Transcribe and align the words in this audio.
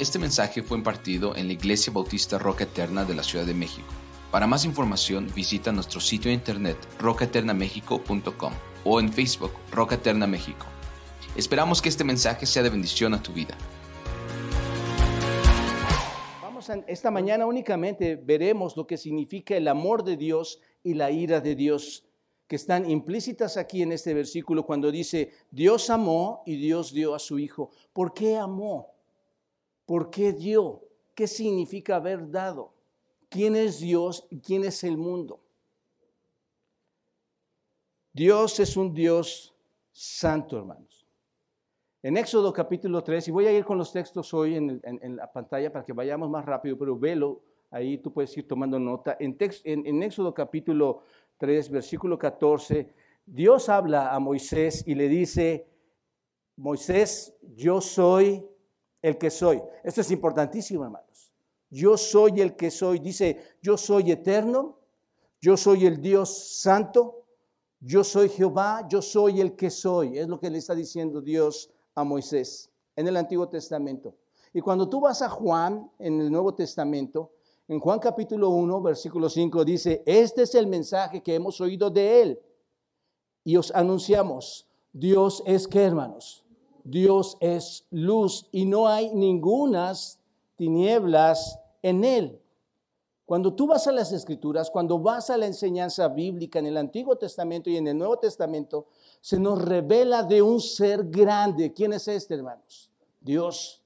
Este 0.00 0.18
mensaje 0.18 0.62
fue 0.62 0.78
impartido 0.78 1.36
en 1.36 1.46
la 1.46 1.52
Iglesia 1.52 1.92
Bautista 1.92 2.38
Roca 2.38 2.64
Eterna 2.64 3.04
de 3.04 3.14
la 3.14 3.22
Ciudad 3.22 3.44
de 3.44 3.52
México. 3.52 3.86
Para 4.30 4.46
más 4.46 4.64
información 4.64 5.30
visita 5.36 5.72
nuestro 5.72 6.00
sitio 6.00 6.30
de 6.30 6.36
internet 6.36 6.78
rocaeternamexico.com 6.98 8.52
o 8.86 8.98
en 8.98 9.12
Facebook 9.12 9.52
Roca 9.70 9.96
Eterna 9.96 10.26
México. 10.26 10.64
Esperamos 11.36 11.82
que 11.82 11.90
este 11.90 12.02
mensaje 12.02 12.46
sea 12.46 12.62
de 12.62 12.70
bendición 12.70 13.12
a 13.12 13.22
tu 13.22 13.34
vida. 13.34 13.54
Vamos 16.40 16.70
a, 16.70 16.76
esta 16.86 17.10
mañana 17.10 17.44
únicamente 17.44 18.16
veremos 18.16 18.78
lo 18.78 18.86
que 18.86 18.96
significa 18.96 19.54
el 19.54 19.68
amor 19.68 20.02
de 20.02 20.16
Dios 20.16 20.60
y 20.82 20.94
la 20.94 21.10
ira 21.10 21.42
de 21.42 21.54
Dios, 21.54 22.06
que 22.48 22.56
están 22.56 22.90
implícitas 22.90 23.58
aquí 23.58 23.82
en 23.82 23.92
este 23.92 24.14
versículo 24.14 24.64
cuando 24.64 24.90
dice, 24.90 25.32
Dios 25.50 25.90
amó 25.90 26.42
y 26.46 26.56
Dios 26.56 26.90
dio 26.94 27.14
a 27.14 27.18
su 27.18 27.38
Hijo. 27.38 27.68
¿Por 27.92 28.14
qué 28.14 28.38
amó? 28.38 28.94
¿Por 29.90 30.08
qué 30.08 30.32
dio? 30.32 30.84
¿Qué 31.16 31.26
significa 31.26 31.96
haber 31.96 32.30
dado? 32.30 32.72
¿Quién 33.28 33.56
es 33.56 33.80
Dios 33.80 34.24
y 34.30 34.38
quién 34.38 34.62
es 34.62 34.84
el 34.84 34.96
mundo? 34.96 35.40
Dios 38.12 38.60
es 38.60 38.76
un 38.76 38.94
Dios 38.94 39.52
santo, 39.90 40.58
hermanos. 40.58 41.08
En 42.04 42.16
Éxodo 42.16 42.52
capítulo 42.52 43.02
3, 43.02 43.26
y 43.26 43.30
voy 43.32 43.48
a 43.48 43.52
ir 43.52 43.64
con 43.64 43.78
los 43.78 43.92
textos 43.92 44.32
hoy 44.32 44.54
en, 44.54 44.80
la 45.16 45.32
pantalla 45.32 45.72
para 45.72 45.84
que 45.84 45.92
vayamos 45.92 46.30
más 46.30 46.44
rápido, 46.44 46.78
pero 46.78 46.96
velo, 46.96 47.42
ahí 47.72 47.98
tú 47.98 48.12
puedes 48.12 48.36
ir 48.38 48.46
tomando 48.46 48.78
nota. 48.78 49.16
En, 49.18 49.36
en 49.64 50.02
Éxodo 50.04 50.32
capítulo 50.32 51.02
3, 51.38 51.68
versículo 51.68 52.16
14, 52.16 52.94
Dios 53.26 53.68
habla 53.68 54.14
a 54.14 54.20
Moisés 54.20 54.84
y 54.86 54.94
le 54.94 55.08
dice, 55.08 55.66
Moisés, 56.54 57.36
yo 57.56 57.80
soy 57.80 58.46
el 59.02 59.18
que 59.18 59.30
soy. 59.30 59.62
Esto 59.82 60.00
es 60.00 60.10
importantísimo, 60.10 60.84
hermanos. 60.84 61.32
Yo 61.70 61.96
soy 61.96 62.40
el 62.40 62.56
que 62.56 62.70
soy. 62.70 62.98
Dice, 62.98 63.40
yo 63.62 63.76
soy 63.76 64.10
eterno, 64.10 64.78
yo 65.40 65.56
soy 65.56 65.86
el 65.86 66.00
Dios 66.00 66.60
santo, 66.60 67.24
yo 67.80 68.04
soy 68.04 68.28
Jehová, 68.28 68.86
yo 68.88 69.00
soy 69.00 69.40
el 69.40 69.56
que 69.56 69.70
soy. 69.70 70.18
Es 70.18 70.28
lo 70.28 70.38
que 70.38 70.50
le 70.50 70.58
está 70.58 70.74
diciendo 70.74 71.20
Dios 71.20 71.70
a 71.94 72.04
Moisés 72.04 72.70
en 72.96 73.08
el 73.08 73.16
Antiguo 73.16 73.48
Testamento. 73.48 74.14
Y 74.52 74.60
cuando 74.60 74.88
tú 74.88 75.00
vas 75.00 75.22
a 75.22 75.28
Juan 75.28 75.90
en 75.98 76.20
el 76.20 76.30
Nuevo 76.30 76.54
Testamento, 76.54 77.32
en 77.68 77.78
Juan 77.78 78.00
capítulo 78.00 78.50
1, 78.50 78.82
versículo 78.82 79.30
5 79.30 79.64
dice, 79.64 80.02
este 80.04 80.42
es 80.42 80.56
el 80.56 80.66
mensaje 80.66 81.22
que 81.22 81.36
hemos 81.36 81.60
oído 81.60 81.88
de 81.88 82.22
él. 82.22 82.40
Y 83.44 83.56
os 83.56 83.70
anunciamos, 83.70 84.66
Dios 84.92 85.42
es 85.46 85.68
que, 85.68 85.80
hermanos, 85.80 86.44
Dios 86.90 87.36
es 87.40 87.86
luz 87.90 88.48
y 88.50 88.66
no 88.66 88.88
hay 88.88 89.14
ningunas 89.14 90.18
tinieblas 90.56 91.60
en 91.82 92.02
él. 92.04 92.42
Cuando 93.24 93.54
tú 93.54 93.68
vas 93.68 93.86
a 93.86 93.92
las 93.92 94.10
escrituras, 94.10 94.70
cuando 94.70 94.98
vas 94.98 95.30
a 95.30 95.36
la 95.36 95.46
enseñanza 95.46 96.08
bíblica 96.08 96.58
en 96.58 96.66
el 96.66 96.76
Antiguo 96.76 97.16
Testamento 97.16 97.70
y 97.70 97.76
en 97.76 97.86
el 97.86 97.96
Nuevo 97.96 98.18
Testamento, 98.18 98.88
se 99.20 99.38
nos 99.38 99.62
revela 99.62 100.24
de 100.24 100.42
un 100.42 100.60
ser 100.60 101.04
grande. 101.04 101.72
¿Quién 101.72 101.92
es 101.92 102.08
este, 102.08 102.34
hermanos? 102.34 102.90
Dios. 103.20 103.84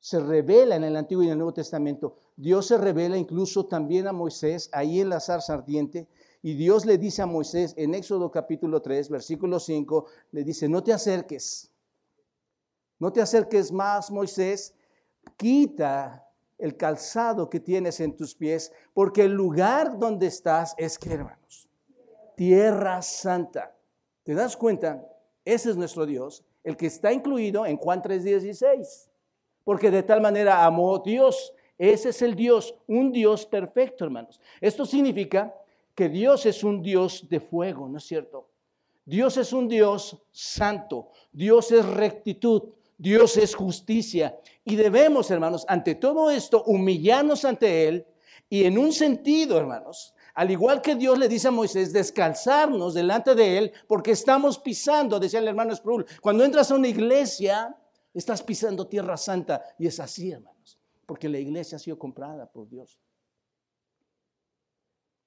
Se 0.00 0.18
revela 0.18 0.76
en 0.76 0.84
el 0.84 0.96
Antiguo 0.96 1.22
y 1.22 1.26
en 1.26 1.32
el 1.32 1.38
Nuevo 1.38 1.52
Testamento. 1.52 2.16
Dios 2.36 2.66
se 2.68 2.78
revela 2.78 3.18
incluso 3.18 3.66
también 3.66 4.06
a 4.06 4.12
Moisés 4.12 4.70
ahí 4.72 5.00
en 5.00 5.10
la 5.10 5.20
zarza 5.20 5.52
ardiente. 5.52 6.08
Y 6.42 6.54
Dios 6.54 6.86
le 6.86 6.96
dice 6.96 7.20
a 7.20 7.26
Moisés 7.26 7.74
en 7.76 7.94
Éxodo 7.94 8.30
capítulo 8.30 8.80
3, 8.80 9.10
versículo 9.10 9.60
5, 9.60 10.06
le 10.32 10.42
dice, 10.42 10.70
no 10.70 10.82
te 10.82 10.94
acerques 10.94 11.71
no 13.02 13.12
te 13.12 13.20
acerques 13.20 13.72
más, 13.72 14.12
Moisés, 14.12 14.76
quita 15.36 16.24
el 16.56 16.76
calzado 16.76 17.50
que 17.50 17.58
tienes 17.58 17.98
en 17.98 18.16
tus 18.16 18.32
pies, 18.32 18.72
porque 18.94 19.24
el 19.24 19.32
lugar 19.32 19.98
donde 19.98 20.28
estás 20.28 20.72
es 20.78 21.00
que, 21.00 21.12
hermanos, 21.12 21.68
tierra 22.36 23.02
santa. 23.02 23.74
¿Te 24.22 24.34
das 24.34 24.56
cuenta? 24.56 25.04
Ese 25.44 25.70
es 25.70 25.76
nuestro 25.76 26.06
Dios, 26.06 26.44
el 26.62 26.76
que 26.76 26.86
está 26.86 27.12
incluido 27.12 27.66
en 27.66 27.76
Juan 27.76 28.02
3:16, 28.02 29.08
porque 29.64 29.90
de 29.90 30.04
tal 30.04 30.20
manera 30.20 30.64
amó 30.64 31.00
Dios. 31.00 31.52
Ese 31.78 32.10
es 32.10 32.22
el 32.22 32.36
Dios, 32.36 32.72
un 32.86 33.10
Dios 33.10 33.46
perfecto, 33.46 34.04
hermanos. 34.04 34.40
Esto 34.60 34.86
significa 34.86 35.52
que 35.96 36.08
Dios 36.08 36.46
es 36.46 36.62
un 36.62 36.80
Dios 36.80 37.28
de 37.28 37.40
fuego, 37.40 37.88
¿no 37.88 37.98
es 37.98 38.04
cierto? 38.04 38.48
Dios 39.04 39.36
es 39.38 39.52
un 39.52 39.66
Dios 39.66 40.22
santo, 40.30 41.10
Dios 41.32 41.72
es 41.72 41.84
rectitud, 41.84 42.74
Dios 42.98 43.36
es 43.36 43.54
justicia. 43.54 44.38
Y 44.64 44.76
debemos, 44.76 45.30
hermanos, 45.30 45.64
ante 45.68 45.94
todo 45.94 46.30
esto, 46.30 46.62
humillarnos 46.64 47.44
ante 47.44 47.88
Él 47.88 48.06
y 48.48 48.64
en 48.64 48.76
un 48.76 48.92
sentido, 48.92 49.56
hermanos, 49.58 50.14
al 50.34 50.50
igual 50.50 50.82
que 50.82 50.94
Dios 50.94 51.18
le 51.18 51.28
dice 51.28 51.48
a 51.48 51.50
Moisés, 51.50 51.92
descalzarnos 51.92 52.94
delante 52.94 53.34
de 53.34 53.58
Él 53.58 53.72
porque 53.86 54.10
estamos 54.10 54.58
pisando, 54.58 55.18
decía 55.18 55.40
el 55.40 55.48
hermano 55.48 55.74
Sproul, 55.74 56.06
cuando 56.20 56.44
entras 56.44 56.70
a 56.70 56.74
una 56.74 56.88
iglesia, 56.88 57.74
estás 58.14 58.42
pisando 58.42 58.86
tierra 58.86 59.16
santa. 59.16 59.62
Y 59.78 59.86
es 59.86 59.98
así, 60.00 60.30
hermanos, 60.30 60.78
porque 61.06 61.28
la 61.28 61.38
iglesia 61.38 61.76
ha 61.76 61.78
sido 61.78 61.98
comprada 61.98 62.44
por 62.44 62.68
Dios. 62.68 63.00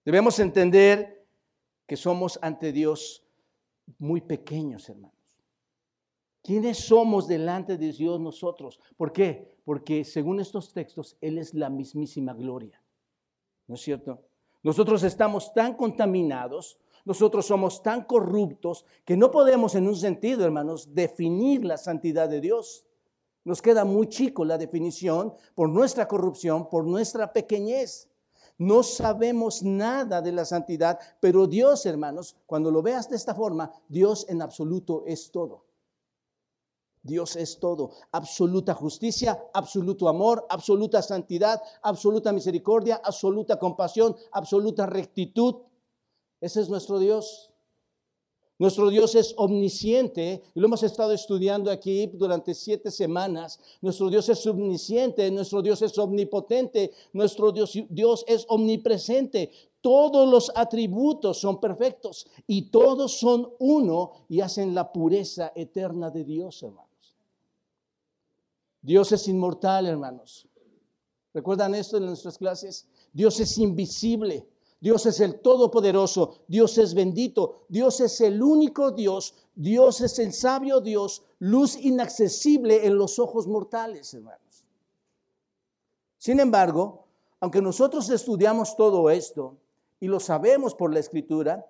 Debemos 0.03 0.37
entender 0.39 1.25
que 1.87 1.97
somos 1.97 2.37
ante 2.41 2.71
Dios 2.71 3.23
muy 3.97 4.21
pequeños, 4.21 4.87
hermanos. 4.87 5.15
¿Quiénes 6.45 6.77
somos 6.77 7.27
delante 7.27 7.75
de 7.75 7.91
Dios 7.91 8.19
nosotros? 8.19 8.79
¿Por 8.95 9.11
qué? 9.11 9.57
Porque 9.65 10.03
según 10.05 10.39
estos 10.39 10.71
textos, 10.73 11.17
Él 11.19 11.39
es 11.39 11.55
la 11.55 11.71
mismísima 11.71 12.35
gloria. 12.35 12.79
¿No 13.65 13.73
es 13.73 13.81
cierto? 13.81 14.21
Nosotros 14.61 15.01
estamos 15.01 15.51
tan 15.55 15.73
contaminados, 15.73 16.77
nosotros 17.03 17.47
somos 17.47 17.81
tan 17.81 18.03
corruptos, 18.03 18.85
que 19.03 19.17
no 19.17 19.31
podemos 19.31 19.73
en 19.73 19.87
un 19.87 19.95
sentido, 19.95 20.45
hermanos, 20.45 20.93
definir 20.93 21.65
la 21.65 21.77
santidad 21.77 22.29
de 22.29 22.41
Dios. 22.41 22.85
Nos 23.43 23.59
queda 23.59 23.83
muy 23.83 24.07
chico 24.07 24.45
la 24.45 24.59
definición 24.59 25.33
por 25.55 25.67
nuestra 25.67 26.07
corrupción, 26.07 26.69
por 26.69 26.85
nuestra 26.85 27.33
pequeñez. 27.33 28.07
No 28.59 28.83
sabemos 28.83 29.63
nada 29.63 30.21
de 30.21 30.31
la 30.31 30.45
santidad, 30.45 30.99
pero 31.19 31.47
Dios, 31.47 31.87
hermanos, 31.87 32.37
cuando 32.45 32.69
lo 32.69 32.83
veas 32.83 33.09
de 33.09 33.15
esta 33.15 33.33
forma, 33.33 33.71
Dios 33.89 34.27
en 34.29 34.43
absoluto 34.43 35.03
es 35.07 35.31
todo. 35.31 35.65
Dios 37.05 37.35
es 37.35 37.59
todo, 37.59 37.91
absoluta 38.11 38.73
justicia, 38.73 39.39
absoluto 39.53 40.09
amor, 40.09 40.43
absoluta 40.49 41.03
santidad, 41.03 41.61
absoluta 41.83 42.33
misericordia, 42.33 42.99
absoluta 43.03 43.59
compasión, 43.59 44.15
absoluta 44.31 44.87
rectitud. 44.87 45.57
Ese 46.41 46.61
es 46.61 46.69
nuestro 46.69 46.97
Dios. 46.97 47.51
Nuestro 48.57 48.89
Dios 48.89 49.13
es 49.13 49.35
omnisciente 49.37 50.41
y 50.55 50.59
lo 50.59 50.65
hemos 50.65 50.81
estado 50.81 51.11
estudiando 51.11 51.69
aquí 51.69 52.07
durante 52.07 52.55
siete 52.55 52.89
semanas. 52.89 53.59
Nuestro 53.81 54.09
Dios 54.09 54.27
es 54.29 54.47
omnisciente, 54.47 55.29
nuestro 55.29 55.61
Dios 55.61 55.83
es 55.83 55.95
omnipotente, 55.99 56.91
nuestro 57.13 57.51
Dios, 57.51 57.77
Dios 57.89 58.23
es 58.27 58.45
omnipresente. 58.47 59.51
Todos 59.79 60.27
los 60.27 60.51
atributos 60.55 61.37
son 61.37 61.59
perfectos 61.59 62.25
y 62.47 62.71
todos 62.71 63.19
son 63.19 63.53
uno 63.59 64.25
y 64.27 64.41
hacen 64.41 64.73
la 64.73 64.91
pureza 64.91 65.51
eterna 65.53 66.09
de 66.09 66.23
Dios, 66.23 66.63
hermano. 66.63 66.84
Dios 68.85 69.11
es 69.11 69.27
inmortal, 69.27 69.87
hermanos. 69.87 70.47
¿Recuerdan 71.33 71.73
esto 71.73 71.97
en 71.97 72.05
nuestras 72.05 72.37
clases? 72.37 72.87
Dios 73.11 73.39
es 73.39 73.57
invisible. 73.57 74.47
Dios 74.79 75.07
es 75.07 75.19
el 75.21 75.39
Todopoderoso. 75.39 76.43
Dios 76.47 76.77
es 76.77 76.93
bendito. 76.93 77.65
Dios 77.67 77.99
es 77.99 78.21
el 78.21 78.43
único 78.43 78.91
Dios. 78.91 79.33
Dios 79.55 80.01
es 80.01 80.19
el 80.19 80.33
sabio 80.33 80.81
Dios. 80.81 81.23
Luz 81.39 81.75
inaccesible 81.77 82.85
en 82.85 82.95
los 82.95 83.17
ojos 83.17 83.47
mortales, 83.47 84.13
hermanos. 84.13 84.65
Sin 86.19 86.39
embargo, 86.39 87.07
aunque 87.39 87.63
nosotros 87.63 88.07
estudiamos 88.11 88.75
todo 88.77 89.09
esto 89.09 89.57
y 89.99 90.05
lo 90.05 90.19
sabemos 90.19 90.75
por 90.75 90.93
la 90.93 90.99
escritura, 90.99 91.65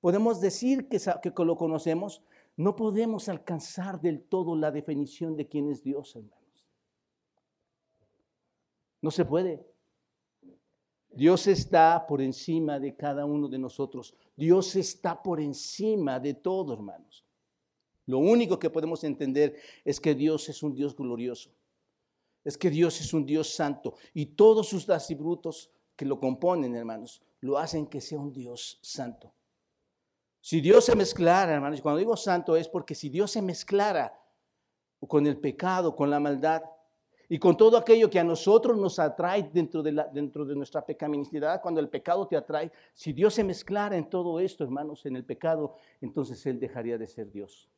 podemos 0.00 0.40
decir 0.40 0.88
que, 0.88 0.98
que 0.98 1.44
lo 1.44 1.56
conocemos, 1.58 2.22
no 2.56 2.74
podemos 2.76 3.28
alcanzar 3.28 4.00
del 4.00 4.22
todo 4.22 4.56
la 4.56 4.70
definición 4.70 5.36
de 5.36 5.46
quién 5.48 5.70
es 5.70 5.82
Dios, 5.82 6.16
hermanos. 6.16 6.45
No 9.06 9.12
se 9.12 9.24
puede. 9.24 9.64
Dios 11.10 11.46
está 11.46 12.04
por 12.08 12.20
encima 12.20 12.80
de 12.80 12.96
cada 12.96 13.24
uno 13.24 13.46
de 13.46 13.56
nosotros. 13.56 14.16
Dios 14.34 14.74
está 14.74 15.22
por 15.22 15.40
encima 15.40 16.18
de 16.18 16.34
todo, 16.34 16.72
hermanos. 16.72 17.24
Lo 18.06 18.18
único 18.18 18.58
que 18.58 18.68
podemos 18.68 19.04
entender 19.04 19.60
es 19.84 20.00
que 20.00 20.12
Dios 20.16 20.48
es 20.48 20.60
un 20.60 20.74
Dios 20.74 20.96
glorioso. 20.96 21.52
Es 22.42 22.58
que 22.58 22.68
Dios 22.68 23.00
es 23.00 23.14
un 23.14 23.24
Dios 23.24 23.54
santo. 23.54 23.94
Y 24.12 24.26
todos 24.26 24.70
sus 24.70 24.90
atributos 24.90 25.70
que 25.94 26.04
lo 26.04 26.18
componen, 26.18 26.74
hermanos, 26.74 27.22
lo 27.42 27.58
hacen 27.58 27.86
que 27.86 28.00
sea 28.00 28.18
un 28.18 28.32
Dios 28.32 28.80
santo. 28.82 29.32
Si 30.40 30.60
Dios 30.60 30.84
se 30.84 30.96
mezclara, 30.96 31.54
hermanos, 31.54 31.80
cuando 31.80 32.00
digo 32.00 32.16
santo 32.16 32.56
es 32.56 32.66
porque 32.66 32.96
si 32.96 33.08
Dios 33.08 33.30
se 33.30 33.40
mezclara 33.40 34.20
con 35.06 35.28
el 35.28 35.38
pecado, 35.38 35.94
con 35.94 36.10
la 36.10 36.18
maldad, 36.18 36.64
Y 37.28 37.38
con 37.38 37.56
todo 37.56 37.76
aquello 37.76 38.08
que 38.08 38.20
a 38.20 38.24
nosotros 38.24 38.76
nos 38.76 38.98
atrae 38.98 39.50
dentro 39.52 39.82
de, 39.82 40.54
nuestra 40.54 40.84
pecaminosidad, 40.84 41.60
cuando 41.60 41.80
el 41.80 41.88
pecado 41.88 42.26
te 42.28 42.36
atrae, 42.36 42.70
si 42.94 43.12
Dios 43.12 43.34
se 43.34 43.42
mezclara 43.42 43.96
en 43.96 44.08
todo 44.08 44.38
esto, 44.38 44.62
hermanos, 44.62 45.04
en 45.06 45.16
el 45.16 45.24
pecado, 45.24 45.74
entonces 46.00 46.44
Él 46.46 46.60
dejaría 46.60 46.98
de 46.98 47.06
ser 47.06 47.30
Dios. 47.32 47.68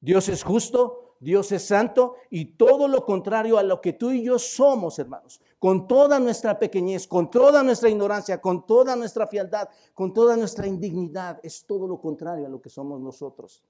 Dios 0.00 0.28
es 0.28 0.42
justo, 0.42 1.16
Dios 1.20 1.50
es 1.52 1.64
santo 1.64 2.16
y 2.30 2.56
todo 2.56 2.88
lo 2.88 3.04
contrario 3.04 3.58
a 3.58 3.62
lo 3.62 3.80
que 3.80 3.92
tú 3.92 4.10
y 4.10 4.22
yo 4.22 4.38
somos, 4.38 4.98
hermanos. 4.98 5.40
Con 5.58 5.86
toda 5.88 6.18
nuestra 6.18 6.58
pequeñez, 6.58 7.06
con 7.06 7.30
toda 7.30 7.62
nuestra 7.62 7.88
ignorancia, 7.88 8.40
con 8.40 8.66
toda 8.66 8.96
nuestra 8.96 9.26
fialdad, 9.26 9.68
con 9.94 10.12
toda 10.12 10.36
nuestra 10.36 10.66
indignidad, 10.66 11.40
es 11.42 11.64
todo 11.64 11.86
lo 11.86 12.00
contrario 12.00 12.46
a 12.46 12.50
lo 12.50 12.60
que 12.60 12.70
somos 12.70 13.00
nosotros. 13.00 13.62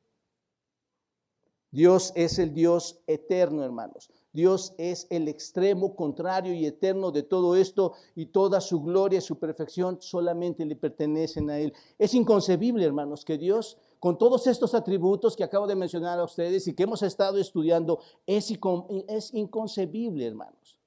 Dios 1.76 2.10
es 2.16 2.38
el 2.38 2.54
Dios 2.54 3.02
eterno, 3.06 3.62
hermanos. 3.62 4.10
Dios 4.32 4.74
es 4.78 5.06
el 5.10 5.28
extremo 5.28 5.94
contrario 5.94 6.54
y 6.54 6.64
eterno 6.64 7.10
de 7.10 7.22
todo 7.22 7.54
esto 7.54 7.92
y 8.14 8.24
toda 8.24 8.62
su 8.62 8.80
gloria 8.80 9.18
y 9.18 9.20
su 9.20 9.38
perfección 9.38 9.98
solamente 10.00 10.64
le 10.64 10.76
pertenecen 10.76 11.50
a 11.50 11.58
Él. 11.58 11.74
Es 11.98 12.14
inconcebible, 12.14 12.82
hermanos, 12.82 13.26
que 13.26 13.36
Dios 13.36 13.76
con 14.00 14.16
todos 14.16 14.46
estos 14.46 14.72
atributos 14.72 15.36
que 15.36 15.44
acabo 15.44 15.66
de 15.66 15.76
mencionar 15.76 16.18
a 16.18 16.24
ustedes 16.24 16.66
y 16.66 16.74
que 16.74 16.84
hemos 16.84 17.02
estado 17.02 17.36
estudiando, 17.36 17.98
es, 18.24 18.50
es 19.08 19.34
inconcebible, 19.34 20.26
hermanos, 20.26 20.80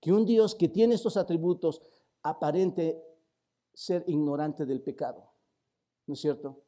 que 0.00 0.12
un 0.12 0.24
Dios 0.24 0.54
que 0.54 0.68
tiene 0.68 0.94
estos 0.94 1.16
atributos 1.16 1.82
aparente 2.22 3.02
ser 3.74 4.04
ignorante 4.06 4.64
del 4.64 4.80
pecado. 4.80 5.28
¿No 6.06 6.14
es 6.14 6.20
cierto? 6.20 6.62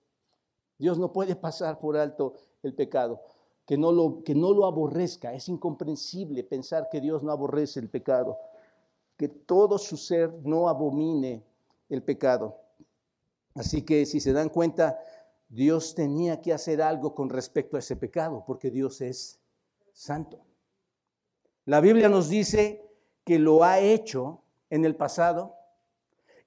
Dios 0.78 0.98
no 0.98 1.12
puede 1.12 1.36
pasar 1.36 1.78
por 1.78 1.96
alto 1.96 2.34
el 2.62 2.74
pecado, 2.74 3.20
que 3.68 3.76
no 3.76 3.92
lo, 3.92 4.24
que 4.24 4.34
no 4.34 4.54
lo 4.54 4.64
aborrezca. 4.64 5.34
Es 5.34 5.46
incomprensible 5.50 6.42
pensar 6.42 6.88
que 6.90 7.02
Dios 7.02 7.22
no 7.22 7.30
aborrece 7.30 7.78
el 7.78 7.90
pecado, 7.90 8.38
que 9.18 9.28
todo 9.28 9.76
su 9.76 9.98
ser 9.98 10.32
no 10.42 10.70
abomine 10.70 11.44
el 11.90 12.02
pecado. 12.02 12.56
Así 13.54 13.82
que 13.82 14.06
si 14.06 14.20
se 14.20 14.32
dan 14.32 14.48
cuenta, 14.48 14.98
Dios 15.50 15.94
tenía 15.94 16.40
que 16.40 16.54
hacer 16.54 16.80
algo 16.80 17.14
con 17.14 17.28
respecto 17.28 17.76
a 17.76 17.80
ese 17.80 17.94
pecado, 17.94 18.42
porque 18.46 18.70
Dios 18.70 19.02
es 19.02 19.38
santo. 19.92 20.40
La 21.66 21.82
Biblia 21.82 22.08
nos 22.08 22.30
dice 22.30 22.90
que 23.22 23.38
lo 23.38 23.64
ha 23.64 23.80
hecho 23.80 24.40
en 24.70 24.86
el 24.86 24.96
pasado 24.96 25.56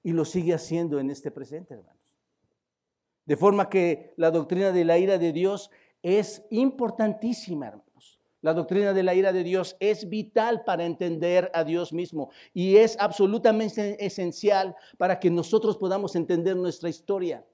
y 0.02 0.10
lo 0.10 0.24
sigue 0.24 0.54
haciendo 0.54 0.98
en 0.98 1.08
este 1.08 1.30
presente, 1.30 1.74
hermanos. 1.74 2.02
De 3.26 3.36
forma 3.36 3.70
que 3.70 4.12
la 4.16 4.32
doctrina 4.32 4.72
de 4.72 4.84
la 4.84 4.98
ira 4.98 5.18
de 5.18 5.32
Dios 5.32 5.70
es 6.02 6.42
importantísima, 6.50 7.68
hermanos. 7.68 8.18
La 8.42 8.54
doctrina 8.54 8.92
de 8.92 9.04
la 9.04 9.14
ira 9.14 9.32
de 9.32 9.44
Dios 9.44 9.76
es 9.78 10.08
vital 10.08 10.64
para 10.64 10.84
entender 10.84 11.50
a 11.54 11.62
Dios 11.62 11.92
mismo 11.92 12.30
y 12.52 12.76
es 12.76 12.96
absolutamente 12.98 14.04
esencial 14.04 14.74
para 14.98 15.20
que 15.20 15.30
nosotros 15.30 15.76
podamos 15.76 16.16
entender 16.16 16.56
nuestra 16.56 16.88
historia. 16.88 17.46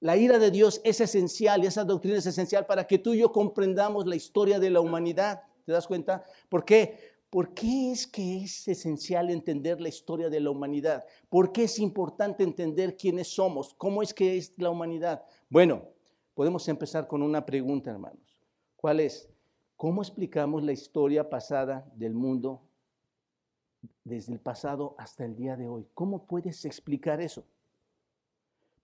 La 0.00 0.16
ira 0.16 0.40
de 0.40 0.50
Dios 0.50 0.80
es 0.82 1.00
esencial 1.00 1.62
y 1.62 1.68
esa 1.68 1.84
doctrina 1.84 2.18
es 2.18 2.26
esencial 2.26 2.66
para 2.66 2.88
que 2.88 2.98
tú 2.98 3.14
y 3.14 3.18
yo 3.18 3.30
comprendamos 3.30 4.04
la 4.06 4.16
historia 4.16 4.58
de 4.58 4.70
la 4.70 4.80
humanidad. 4.80 5.42
¿Te 5.64 5.70
das 5.70 5.86
cuenta? 5.86 6.24
¿Por 6.48 6.64
qué? 6.64 7.16
¿Por 7.30 7.54
qué 7.54 7.92
es 7.92 8.06
que 8.06 8.42
es 8.42 8.66
esencial 8.66 9.30
entender 9.30 9.80
la 9.80 9.88
historia 9.88 10.28
de 10.28 10.40
la 10.40 10.50
humanidad? 10.50 11.04
¿Por 11.28 11.52
qué 11.52 11.64
es 11.64 11.78
importante 11.78 12.42
entender 12.42 12.96
quiénes 12.96 13.28
somos? 13.28 13.74
¿Cómo 13.74 14.02
es 14.02 14.12
que 14.12 14.36
es 14.36 14.52
la 14.58 14.70
humanidad? 14.70 15.22
Bueno, 15.48 15.88
podemos 16.36 16.68
empezar 16.68 17.08
con 17.08 17.22
una 17.22 17.46
pregunta, 17.46 17.90
hermanos. 17.90 18.38
¿Cuál 18.76 19.00
es? 19.00 19.30
¿Cómo 19.74 20.02
explicamos 20.02 20.62
la 20.62 20.72
historia 20.72 21.30
pasada 21.30 21.90
del 21.94 22.12
mundo 22.12 22.60
desde 24.04 24.34
el 24.34 24.38
pasado 24.38 24.94
hasta 24.98 25.24
el 25.24 25.34
día 25.34 25.56
de 25.56 25.66
hoy? 25.66 25.88
¿Cómo 25.94 26.26
puedes 26.26 26.66
explicar 26.66 27.22
eso? 27.22 27.42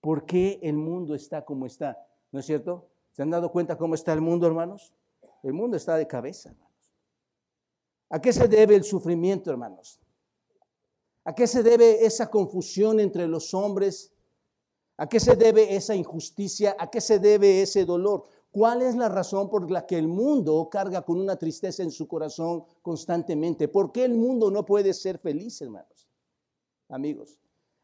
¿Por 0.00 0.24
qué 0.24 0.60
el 0.62 0.76
mundo 0.76 1.14
está 1.14 1.44
como 1.44 1.66
está? 1.66 1.98
¿No 2.32 2.40
es 2.40 2.46
cierto? 2.46 2.88
¿Se 3.12 3.20
han 3.20 3.30
dado 3.30 3.52
cuenta 3.52 3.76
cómo 3.76 3.94
está 3.94 4.14
el 4.14 4.22
mundo, 4.22 4.46
hermanos? 4.46 4.94
El 5.42 5.52
mundo 5.52 5.76
está 5.76 5.96
de 5.96 6.06
cabeza, 6.06 6.48
hermanos. 6.48 6.94
¿A 8.08 8.18
qué 8.18 8.32
se 8.32 8.48
debe 8.48 8.76
el 8.76 8.84
sufrimiento, 8.84 9.50
hermanos? 9.50 10.00
¿A 11.22 11.34
qué 11.34 11.46
se 11.46 11.62
debe 11.62 12.06
esa 12.06 12.30
confusión 12.30 12.98
entre 12.98 13.28
los 13.28 13.52
hombres? 13.52 14.11
¿A 15.02 15.08
qué 15.08 15.18
se 15.18 15.34
debe 15.34 15.74
esa 15.74 15.96
injusticia? 15.96 16.76
¿A 16.78 16.88
qué 16.88 17.00
se 17.00 17.18
debe 17.18 17.60
ese 17.60 17.84
dolor? 17.84 18.24
¿Cuál 18.52 18.82
es 18.82 18.94
la 18.94 19.08
razón 19.08 19.50
por 19.50 19.68
la 19.68 19.84
que 19.84 19.98
el 19.98 20.06
mundo 20.06 20.68
carga 20.70 21.02
con 21.02 21.18
una 21.18 21.34
tristeza 21.34 21.82
en 21.82 21.90
su 21.90 22.06
corazón 22.06 22.62
constantemente? 22.82 23.66
¿Por 23.66 23.90
qué 23.90 24.04
el 24.04 24.14
mundo 24.14 24.48
no 24.52 24.64
puede 24.64 24.94
ser 24.94 25.18
feliz, 25.18 25.60
hermanos? 25.60 26.08
Amigos, 26.88 27.40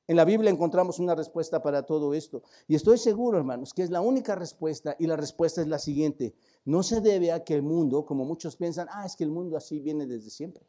en 0.06 0.14
la 0.14 0.24
Biblia 0.24 0.52
encontramos 0.52 1.00
una 1.00 1.16
respuesta 1.16 1.60
para 1.60 1.82
todo 1.82 2.14
esto. 2.14 2.44
Y 2.68 2.76
estoy 2.76 2.98
seguro, 2.98 3.36
hermanos, 3.36 3.74
que 3.74 3.82
es 3.82 3.90
la 3.90 4.00
única 4.00 4.36
respuesta 4.36 4.94
y 4.96 5.08
la 5.08 5.16
respuesta 5.16 5.60
es 5.60 5.66
la 5.66 5.80
siguiente. 5.80 6.36
No 6.64 6.84
se 6.84 7.00
debe 7.00 7.32
a 7.32 7.42
que 7.42 7.54
el 7.54 7.62
mundo, 7.62 8.06
como 8.06 8.24
muchos 8.24 8.54
piensan, 8.54 8.86
ah, 8.92 9.04
es 9.04 9.16
que 9.16 9.24
el 9.24 9.32
mundo 9.32 9.56
así 9.56 9.80
viene 9.80 10.06
desde 10.06 10.30
siempre. 10.30 10.64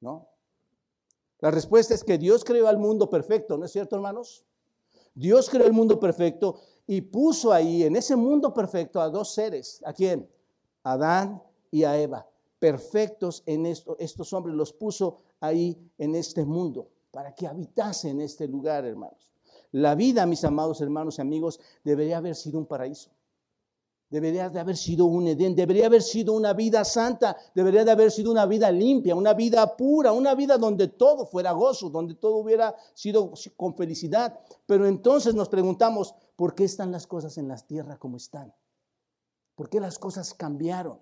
No. 0.00 0.30
La 1.40 1.50
respuesta 1.50 1.92
es 1.92 2.04
que 2.04 2.16
Dios 2.16 2.42
creó 2.42 2.68
al 2.68 2.78
mundo 2.78 3.10
perfecto, 3.10 3.58
¿no 3.58 3.66
es 3.66 3.72
cierto, 3.72 3.96
hermanos? 3.96 4.47
Dios 5.18 5.50
creó 5.50 5.66
el 5.66 5.72
mundo 5.72 5.98
perfecto 5.98 6.60
y 6.86 7.00
puso 7.00 7.52
ahí, 7.52 7.82
en 7.82 7.96
ese 7.96 8.14
mundo 8.14 8.54
perfecto, 8.54 9.00
a 9.00 9.08
dos 9.08 9.34
seres. 9.34 9.82
¿A 9.84 9.92
quién? 9.92 10.30
Adán 10.84 11.42
y 11.72 11.82
a 11.82 11.98
Eva. 11.98 12.24
Perfectos 12.60 13.42
en 13.44 13.66
esto, 13.66 13.96
estos 13.98 14.32
hombres 14.32 14.54
los 14.54 14.72
puso 14.72 15.18
ahí 15.40 15.76
en 15.98 16.14
este 16.14 16.44
mundo 16.44 16.88
para 17.10 17.34
que 17.34 17.48
habitase 17.48 18.10
en 18.10 18.20
este 18.20 18.46
lugar, 18.46 18.84
hermanos. 18.84 19.32
La 19.72 19.96
vida, 19.96 20.24
mis 20.24 20.44
amados 20.44 20.80
hermanos 20.80 21.18
y 21.18 21.22
amigos, 21.22 21.58
debería 21.82 22.18
haber 22.18 22.36
sido 22.36 22.58
un 22.60 22.66
paraíso. 22.66 23.10
Debería 24.10 24.48
de 24.48 24.58
haber 24.58 24.76
sido 24.76 25.04
un 25.04 25.26
Edén, 25.26 25.54
debería 25.54 25.86
haber 25.86 26.02
sido 26.02 26.32
una 26.32 26.54
vida 26.54 26.82
santa, 26.84 27.36
debería 27.54 27.84
de 27.84 27.90
haber 27.90 28.10
sido 28.10 28.30
una 28.30 28.46
vida 28.46 28.70
limpia, 28.72 29.14
una 29.14 29.34
vida 29.34 29.76
pura, 29.76 30.12
una 30.12 30.34
vida 30.34 30.56
donde 30.56 30.88
todo 30.88 31.26
fuera 31.26 31.52
gozo, 31.52 31.90
donde 31.90 32.14
todo 32.14 32.36
hubiera 32.36 32.74
sido 32.94 33.32
con 33.56 33.74
felicidad. 33.74 34.40
Pero 34.64 34.86
entonces 34.86 35.34
nos 35.34 35.48
preguntamos, 35.48 36.14
¿por 36.36 36.54
qué 36.54 36.64
están 36.64 36.90
las 36.90 37.06
cosas 37.06 37.36
en 37.36 37.48
las 37.48 37.66
tierras 37.66 37.98
como 37.98 38.16
están? 38.16 38.54
¿Por 39.54 39.68
qué 39.68 39.78
las 39.78 39.98
cosas 39.98 40.32
cambiaron? 40.32 41.00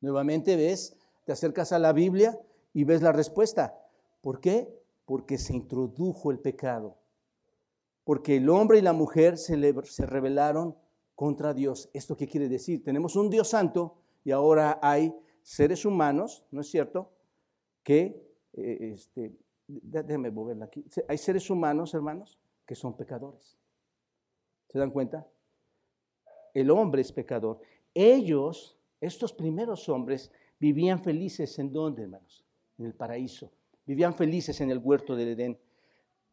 Nuevamente 0.00 0.56
ves, 0.56 0.96
te 1.24 1.32
acercas 1.32 1.72
a 1.72 1.78
la 1.78 1.92
Biblia 1.92 2.38
y 2.74 2.84
ves 2.84 3.00
la 3.00 3.12
respuesta. 3.12 3.78
¿Por 4.20 4.40
qué? 4.40 4.80
porque 5.10 5.38
se 5.38 5.56
introdujo 5.56 6.30
el 6.30 6.38
pecado, 6.38 6.96
porque 8.04 8.36
el 8.36 8.48
hombre 8.48 8.78
y 8.78 8.80
la 8.80 8.92
mujer 8.92 9.38
se, 9.38 9.74
se 9.82 10.06
rebelaron 10.06 10.76
contra 11.20 11.52
Dios. 11.52 11.90
¿Esto 11.92 12.16
qué 12.16 12.26
quiere 12.26 12.48
decir? 12.48 12.82
Tenemos 12.82 13.14
un 13.14 13.28
Dios 13.28 13.48
santo 13.48 13.98
y 14.24 14.30
ahora 14.30 14.78
hay 14.80 15.14
seres 15.42 15.84
humanos, 15.84 16.46
¿no 16.50 16.62
es 16.62 16.70
cierto? 16.70 17.12
Que, 17.82 18.26
eh, 18.54 18.92
este, 18.94 19.36
déjame 19.68 20.30
moverla 20.30 20.64
aquí, 20.64 20.82
hay 21.06 21.18
seres 21.18 21.50
humanos, 21.50 21.92
hermanos, 21.92 22.38
que 22.64 22.74
son 22.74 22.96
pecadores. 22.96 23.58
¿Se 24.70 24.78
dan 24.78 24.90
cuenta? 24.92 25.28
El 26.54 26.70
hombre 26.70 27.02
es 27.02 27.12
pecador. 27.12 27.60
Ellos, 27.92 28.78
estos 28.98 29.34
primeros 29.34 29.90
hombres, 29.90 30.32
vivían 30.58 31.04
felices 31.04 31.58
en 31.58 31.70
dónde, 31.70 32.04
hermanos? 32.04 32.46
En 32.78 32.86
el 32.86 32.94
paraíso 32.94 33.52
vivían 33.90 34.14
felices 34.14 34.60
en 34.60 34.70
el 34.70 34.78
huerto 34.78 35.16
del 35.16 35.30
Edén, 35.30 35.58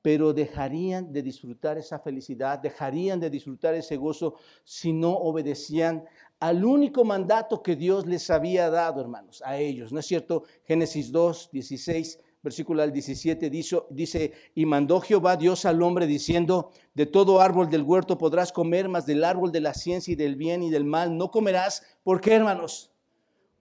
pero 0.02 0.34
dejarían 0.34 1.12
de 1.12 1.22
disfrutar 1.22 1.78
esa 1.78 2.00
felicidad, 2.00 2.60
dejarían 2.60 3.20
de 3.20 3.30
disfrutar 3.30 3.74
ese 3.74 3.98
gozo 3.98 4.36
si 4.64 4.94
no 4.94 5.14
obedecían 5.14 6.06
al 6.40 6.64
único 6.64 7.04
mandato 7.04 7.64
que 7.64 7.76
Dios 7.76 8.06
les 8.06 8.30
había 8.30 8.70
dado, 8.70 9.02
hermanos, 9.02 9.42
a 9.46 9.58
ellos. 9.58 9.92
¿No 9.92 10.00
es 10.00 10.06
cierto? 10.06 10.44
Génesis 10.66 11.12
2, 11.12 11.50
16, 11.52 12.20
versículo 12.44 12.84
al 12.84 12.94
17 12.94 13.50
dice, 13.50 13.82
dice, 13.90 14.34
y 14.54 14.66
mandó 14.66 15.02
Jehová 15.02 15.36
Dios 15.36 15.66
al 15.66 15.82
hombre 15.82 16.06
diciendo, 16.06 16.72
de 16.94 17.08
todo 17.08 17.42
árbol 17.42 17.70
del 17.70 17.82
huerto 17.82 18.18
podrás 18.18 18.52
comer, 18.52 18.88
mas 18.88 19.06
del 19.06 19.24
árbol 19.24 19.52
de 19.52 19.62
la 19.62 19.74
ciencia 19.74 20.12
y 20.12 20.16
del 20.16 20.36
bien 20.36 20.62
y 20.62 20.70
del 20.70 20.86
mal 20.86 21.18
no 21.18 21.32
comerás. 21.32 21.84
¿Por 22.04 22.22
qué, 22.22 22.36
hermanos? 22.36 22.92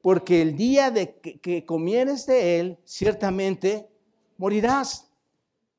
porque 0.06 0.40
el 0.40 0.56
día 0.56 0.92
de 0.92 1.16
que, 1.18 1.66
comieres 1.66 2.26
de 2.26 2.60
él, 2.60 2.78
ciertamente 2.84 3.88
morirás. 4.38 5.05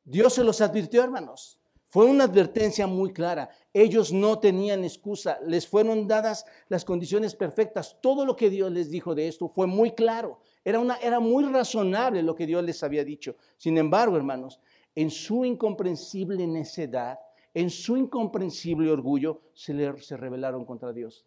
Dios 0.10 0.36
se 0.36 0.44
los 0.46 0.62
advirtió, 0.62 1.04
hermanos. 1.04 1.60
Fue 1.90 2.06
una 2.06 2.24
advertencia 2.24 2.88
muy 2.88 3.12
clara. 3.12 3.50
Ellos 3.74 4.14
no 4.14 4.40
tenían 4.40 4.86
excusa. 4.86 5.38
Les 5.46 5.68
fueron 5.68 6.08
dadas 6.08 6.46
las 6.70 6.86
condiciones 6.86 7.36
perfectas. 7.36 7.98
Todo 8.02 8.26
lo 8.26 8.38
que 8.38 8.50
Dios 8.50 8.72
les 8.72 8.90
dijo 8.90 9.16
de 9.16 9.28
esto 9.28 9.50
fue 9.50 9.68
muy 9.68 9.92
claro. 9.92 10.40
Era, 10.64 10.80
una, 10.80 10.96
era 10.96 11.20
muy 11.20 11.44
razonable 11.44 12.24
lo 12.24 12.36
que 12.36 12.46
Dios 12.46 12.64
les 12.64 12.84
había 12.84 13.04
dicho. 13.04 13.36
Sin 13.58 13.78
embargo, 13.78 14.16
hermanos, 14.16 14.62
en 14.96 15.12
su 15.12 15.44
incomprensible 15.44 16.48
necedad, 16.48 17.20
en 17.54 17.70
su 17.70 17.98
incomprensible 17.98 18.90
orgullo, 18.90 19.42
se, 19.54 19.74
le, 19.74 19.98
se 20.02 20.16
rebelaron 20.16 20.64
contra 20.64 20.94
Dios. 20.94 21.26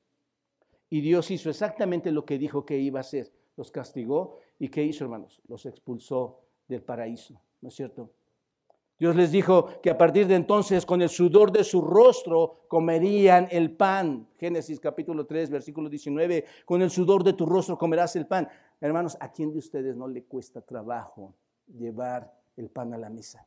Y 0.89 1.03
Dios 1.03 1.31
hizo 1.31 1.51
exactamente 1.51 2.13
lo 2.13 2.25
que 2.25 2.39
dijo 2.39 2.65
que 2.65 2.79
iba 2.79 3.01
a 3.01 3.03
hacer. 3.03 3.31
los 3.57 3.71
castigó 3.71 4.39
y 4.59 4.71
¿qué 4.71 4.83
hizo, 4.83 5.05
hermanos? 5.05 5.43
Los 5.49 5.67
expulsó 5.67 6.41
del 6.67 6.83
paraíso, 6.83 7.43
¿no 7.61 7.69
es 7.69 7.75
cierto? 7.75 8.11
Dios 9.01 9.17
les 9.17 9.33
dijo 9.33 9.81
que 9.81 9.89
a 9.89 9.97
partir 9.97 10.27
de 10.27 10.35
entonces 10.35 10.85
con 10.85 11.01
el 11.01 11.09
sudor 11.09 11.51
de 11.51 11.65
su 11.65 11.81
rostro 11.81 12.67
comerían 12.69 13.49
el 13.51 13.75
pan. 13.75 14.29
Génesis 14.37 14.79
capítulo 14.79 15.25
3, 15.25 15.49
versículo 15.49 15.89
19, 15.89 16.45
con 16.67 16.83
el 16.83 16.91
sudor 16.91 17.25
de 17.25 17.33
tu 17.33 17.47
rostro 17.47 17.79
comerás 17.79 18.15
el 18.17 18.27
pan. 18.27 18.47
Hermanos, 18.79 19.17
¿a 19.19 19.33
quién 19.33 19.53
de 19.53 19.59
ustedes 19.59 19.97
no 19.97 20.07
le 20.07 20.25
cuesta 20.25 20.61
trabajo 20.61 21.35
llevar 21.67 22.31
el 22.59 22.69
pan 22.69 22.93
a 22.93 22.99
la 22.99 23.09
mesa? 23.09 23.47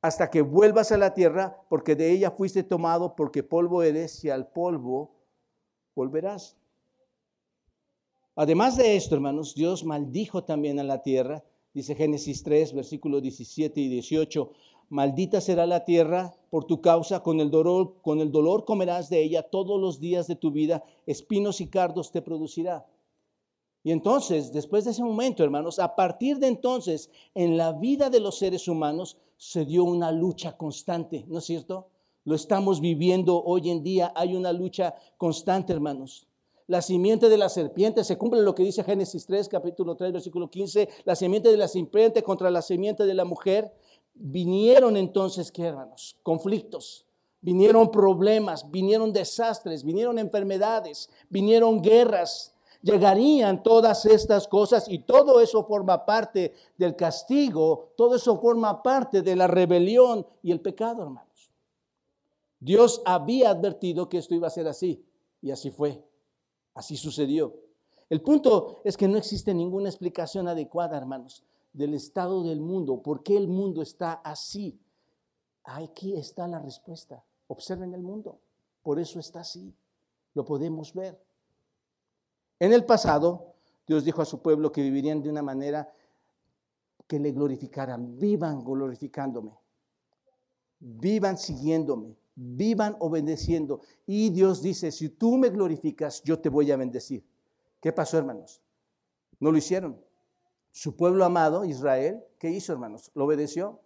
Hasta 0.00 0.28
que 0.28 0.42
vuelvas 0.42 0.90
a 0.90 0.98
la 0.98 1.14
tierra, 1.14 1.56
porque 1.68 1.94
de 1.94 2.10
ella 2.10 2.32
fuiste 2.32 2.64
tomado, 2.64 3.14
porque 3.14 3.44
polvo 3.44 3.84
eres 3.84 4.24
y 4.24 4.30
al 4.30 4.48
polvo 4.48 5.14
volverás. 5.94 6.56
Además 8.34 8.76
de 8.76 8.96
esto, 8.96 9.14
hermanos, 9.14 9.54
Dios 9.54 9.84
maldijo 9.84 10.42
también 10.42 10.80
a 10.80 10.82
la 10.82 11.00
tierra 11.00 11.44
Dice 11.74 11.94
Génesis 11.94 12.42
3, 12.42 12.74
versículos 12.74 13.22
17 13.22 13.80
y 13.80 13.88
18, 13.88 14.52
maldita 14.90 15.40
será 15.40 15.64
la 15.66 15.86
tierra 15.86 16.34
por 16.50 16.66
tu 16.66 16.82
causa, 16.82 17.22
con 17.22 17.40
el 17.40 17.50
dolor, 17.50 17.94
con 18.02 18.20
el 18.20 18.30
dolor 18.30 18.66
comerás 18.66 19.08
de 19.08 19.22
ella 19.22 19.42
todos 19.42 19.80
los 19.80 19.98
días 19.98 20.26
de 20.26 20.36
tu 20.36 20.50
vida, 20.50 20.84
espinos 21.06 21.62
y 21.62 21.68
cardos 21.68 22.12
te 22.12 22.20
producirá. 22.20 22.86
Y 23.84 23.90
entonces, 23.90 24.52
después 24.52 24.84
de 24.84 24.90
ese 24.90 25.02
momento, 25.02 25.42
hermanos, 25.42 25.78
a 25.78 25.96
partir 25.96 26.38
de 26.38 26.48
entonces, 26.48 27.10
en 27.34 27.56
la 27.56 27.72
vida 27.72 28.10
de 28.10 28.20
los 28.20 28.36
seres 28.36 28.68
humanos 28.68 29.16
se 29.38 29.64
dio 29.64 29.82
una 29.84 30.12
lucha 30.12 30.56
constante, 30.56 31.24
¿no 31.26 31.38
es 31.38 31.44
cierto? 31.44 31.88
Lo 32.24 32.34
estamos 32.34 32.80
viviendo 32.80 33.42
hoy 33.42 33.70
en 33.70 33.82
día, 33.82 34.12
hay 34.14 34.36
una 34.36 34.52
lucha 34.52 34.94
constante, 35.16 35.72
hermanos 35.72 36.28
la 36.72 36.80
simiente 36.80 37.28
de 37.28 37.36
la 37.36 37.50
serpiente, 37.50 38.02
se 38.02 38.16
cumple 38.16 38.40
lo 38.40 38.54
que 38.54 38.62
dice 38.62 38.82
Génesis 38.82 39.26
3, 39.26 39.46
capítulo 39.46 39.94
3, 39.94 40.10
versículo 40.10 40.48
15, 40.48 40.88
la 41.04 41.14
simiente 41.14 41.50
de 41.50 41.58
la 41.58 41.68
serpiente 41.68 42.22
contra 42.22 42.50
la 42.50 42.62
simiente 42.62 43.04
de 43.04 43.12
la 43.12 43.26
mujer. 43.26 43.70
Vinieron 44.14 44.96
entonces, 44.96 45.52
¿qué 45.52 45.64
hermanos? 45.64 46.16
Conflictos, 46.22 47.04
vinieron 47.42 47.90
problemas, 47.90 48.70
vinieron 48.70 49.12
desastres, 49.12 49.84
vinieron 49.84 50.18
enfermedades, 50.18 51.10
vinieron 51.28 51.82
guerras. 51.82 52.54
Llegarían 52.80 53.62
todas 53.62 54.06
estas 54.06 54.48
cosas 54.48 54.88
y 54.88 55.00
todo 55.00 55.42
eso 55.42 55.66
forma 55.66 56.06
parte 56.06 56.54
del 56.78 56.96
castigo, 56.96 57.92
todo 57.98 58.16
eso 58.16 58.40
forma 58.40 58.82
parte 58.82 59.20
de 59.20 59.36
la 59.36 59.46
rebelión 59.46 60.26
y 60.42 60.50
el 60.50 60.62
pecado, 60.62 61.02
hermanos. 61.02 61.50
Dios 62.58 63.02
había 63.04 63.50
advertido 63.50 64.08
que 64.08 64.16
esto 64.16 64.34
iba 64.34 64.46
a 64.46 64.50
ser 64.50 64.66
así 64.68 65.04
y 65.42 65.50
así 65.50 65.70
fue. 65.70 66.02
Así 66.74 66.96
sucedió. 66.96 67.54
El 68.08 68.20
punto 68.20 68.80
es 68.84 68.96
que 68.96 69.08
no 69.08 69.16
existe 69.16 69.54
ninguna 69.54 69.88
explicación 69.88 70.48
adecuada, 70.48 70.96
hermanos, 70.96 71.44
del 71.72 71.94
estado 71.94 72.42
del 72.42 72.60
mundo, 72.60 73.02
por 73.02 73.22
qué 73.22 73.36
el 73.36 73.48
mundo 73.48 73.82
está 73.82 74.12
así. 74.12 74.78
Aquí 75.64 76.16
está 76.16 76.46
la 76.46 76.58
respuesta. 76.58 77.24
Observen 77.46 77.94
el 77.94 78.02
mundo. 78.02 78.38
Por 78.82 78.98
eso 78.98 79.18
está 79.18 79.40
así. 79.40 79.74
Lo 80.34 80.44
podemos 80.44 80.92
ver. 80.92 81.18
En 82.58 82.72
el 82.72 82.84
pasado, 82.84 83.54
Dios 83.86 84.04
dijo 84.04 84.22
a 84.22 84.26
su 84.26 84.40
pueblo 84.40 84.72
que 84.72 84.82
vivirían 84.82 85.22
de 85.22 85.30
una 85.30 85.42
manera 85.42 85.92
que 87.06 87.18
le 87.18 87.32
glorificaran. 87.32 88.18
Vivan 88.18 88.64
glorificándome. 88.64 89.52
Vivan 90.80 91.38
siguiéndome 91.38 92.16
vivan 92.34 92.96
obedeciendo. 92.98 93.80
Y 94.06 94.30
Dios 94.30 94.62
dice, 94.62 94.90
si 94.90 95.08
tú 95.08 95.36
me 95.38 95.50
glorificas, 95.50 96.22
yo 96.22 96.38
te 96.38 96.48
voy 96.48 96.70
a 96.70 96.76
bendecir. 96.76 97.24
¿Qué 97.80 97.92
pasó, 97.92 98.18
hermanos? 98.18 98.62
No 99.40 99.50
lo 99.50 99.58
hicieron. 99.58 100.00
Su 100.70 100.96
pueblo 100.96 101.24
amado, 101.24 101.64
Israel, 101.64 102.22
¿qué 102.38 102.50
hizo, 102.50 102.72
hermanos? 102.72 103.10
¿Lo 103.14 103.24
obedeció? 103.24 103.80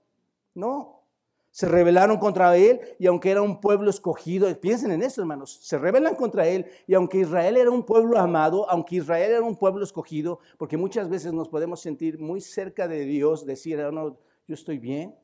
No. 0.55 1.03
Se 1.50 1.67
rebelaron 1.67 2.19
contra 2.19 2.55
él 2.57 2.81
y 2.99 3.07
aunque 3.07 3.31
era 3.31 3.41
un 3.41 3.61
pueblo 3.61 3.88
escogido, 3.88 4.55
piensen 4.61 4.91
en 4.91 5.03
eso, 5.03 5.23
hermanos, 5.23 5.59
se 5.62 5.79
rebelan 5.79 6.15
contra 6.15 6.47
él 6.47 6.67
y 6.87 6.93
aunque 6.93 7.21
Israel 7.21 7.57
era 7.57 7.71
un 7.71 7.83
pueblo 7.83 8.19
amado, 8.19 8.69
aunque 8.69 8.97
Israel 8.97 9.33
era 9.33 9.43
un 9.43 9.57
pueblo 9.57 9.83
escogido, 9.83 10.38
porque 10.59 10.76
muchas 10.76 11.09
veces 11.09 11.33
nos 11.33 11.49
podemos 11.49 11.81
sentir 11.81 12.19
muy 12.19 12.43
cerca 12.43 12.87
de 12.87 13.07
Dios, 13.07 13.47
decir, 13.47 13.81
ah, 13.81 13.91
no, 13.91 14.19
yo 14.47 14.55
estoy 14.55 14.79
bien, 14.79 15.17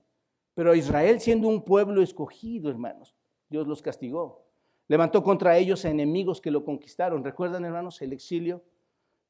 pero 0.55 0.75
Israel 0.75 1.21
siendo 1.21 1.49
un 1.49 1.63
pueblo 1.63 2.03
escogido, 2.03 2.69
hermanos, 2.71 3.15
Dios 3.49 3.67
los 3.67 3.81
castigó. 3.81 4.45
Levantó 4.89 5.23
contra 5.23 5.57
ellos 5.57 5.85
a 5.85 5.91
enemigos 5.91 6.41
que 6.41 6.51
lo 6.51 6.65
conquistaron. 6.65 7.25
¿Recuerdan, 7.25 7.65
hermanos, 7.65 8.03
el 8.03 8.13
exilio? 8.13 8.63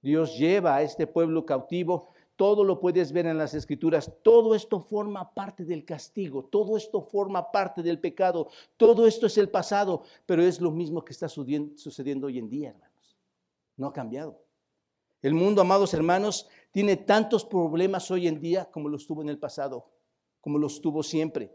Dios 0.00 0.36
lleva 0.36 0.76
a 0.76 0.82
este 0.82 1.06
pueblo 1.06 1.46
cautivo. 1.46 2.08
Todo 2.34 2.64
lo 2.64 2.80
puedes 2.80 3.12
ver 3.12 3.26
en 3.26 3.38
las 3.38 3.54
escrituras. 3.54 4.12
Todo 4.22 4.56
esto 4.56 4.80
forma 4.80 5.32
parte 5.32 5.64
del 5.64 5.84
castigo. 5.84 6.44
Todo 6.44 6.76
esto 6.76 7.02
forma 7.02 7.52
parte 7.52 7.82
del 7.82 8.00
pecado. 8.00 8.48
Todo 8.76 9.06
esto 9.06 9.26
es 9.26 9.38
el 9.38 9.48
pasado. 9.48 10.02
Pero 10.26 10.42
es 10.42 10.60
lo 10.60 10.72
mismo 10.72 11.04
que 11.04 11.12
está 11.12 11.28
sucediendo 11.28 12.26
hoy 12.26 12.38
en 12.38 12.48
día, 12.48 12.70
hermanos. 12.70 13.16
No 13.76 13.86
ha 13.86 13.92
cambiado. 13.92 14.42
El 15.20 15.34
mundo, 15.34 15.60
amados 15.60 15.94
hermanos, 15.94 16.48
tiene 16.72 16.96
tantos 16.96 17.44
problemas 17.44 18.10
hoy 18.10 18.26
en 18.26 18.40
día 18.40 18.68
como 18.72 18.88
los 18.88 19.06
tuvo 19.06 19.22
en 19.22 19.28
el 19.28 19.38
pasado 19.38 19.86
como 20.42 20.58
los 20.58 20.82
tuvo 20.82 21.02
siempre. 21.02 21.50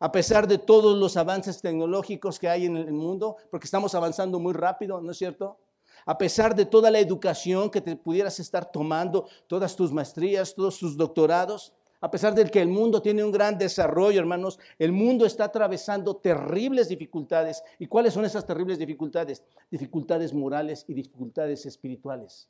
A 0.00 0.10
pesar 0.10 0.48
de 0.48 0.58
todos 0.58 0.98
los 0.98 1.16
avances 1.16 1.62
tecnológicos 1.62 2.40
que 2.40 2.48
hay 2.48 2.66
en 2.66 2.76
el 2.76 2.92
mundo, 2.92 3.36
porque 3.52 3.66
estamos 3.66 3.94
avanzando 3.94 4.40
muy 4.40 4.52
rápido, 4.52 5.00
¿no 5.00 5.12
es 5.12 5.18
cierto? 5.18 5.60
A 6.04 6.18
pesar 6.18 6.56
de 6.56 6.66
toda 6.66 6.90
la 6.90 6.98
educación 6.98 7.70
que 7.70 7.80
te 7.80 7.94
pudieras 7.94 8.40
estar 8.40 8.72
tomando, 8.72 9.28
todas 9.46 9.76
tus 9.76 9.92
maestrías, 9.92 10.56
todos 10.56 10.78
tus 10.78 10.96
doctorados, 10.96 11.72
a 12.00 12.10
pesar 12.10 12.34
de 12.34 12.50
que 12.50 12.60
el 12.60 12.66
mundo 12.66 13.00
tiene 13.00 13.22
un 13.22 13.30
gran 13.30 13.56
desarrollo, 13.56 14.18
hermanos, 14.18 14.58
el 14.76 14.90
mundo 14.90 15.24
está 15.24 15.44
atravesando 15.44 16.16
terribles 16.16 16.88
dificultades. 16.88 17.62
¿Y 17.78 17.86
cuáles 17.86 18.12
son 18.12 18.24
esas 18.24 18.44
terribles 18.44 18.80
dificultades? 18.80 19.44
Dificultades 19.70 20.34
morales 20.34 20.84
y 20.88 20.94
dificultades 20.94 21.64
espirituales. 21.64 22.48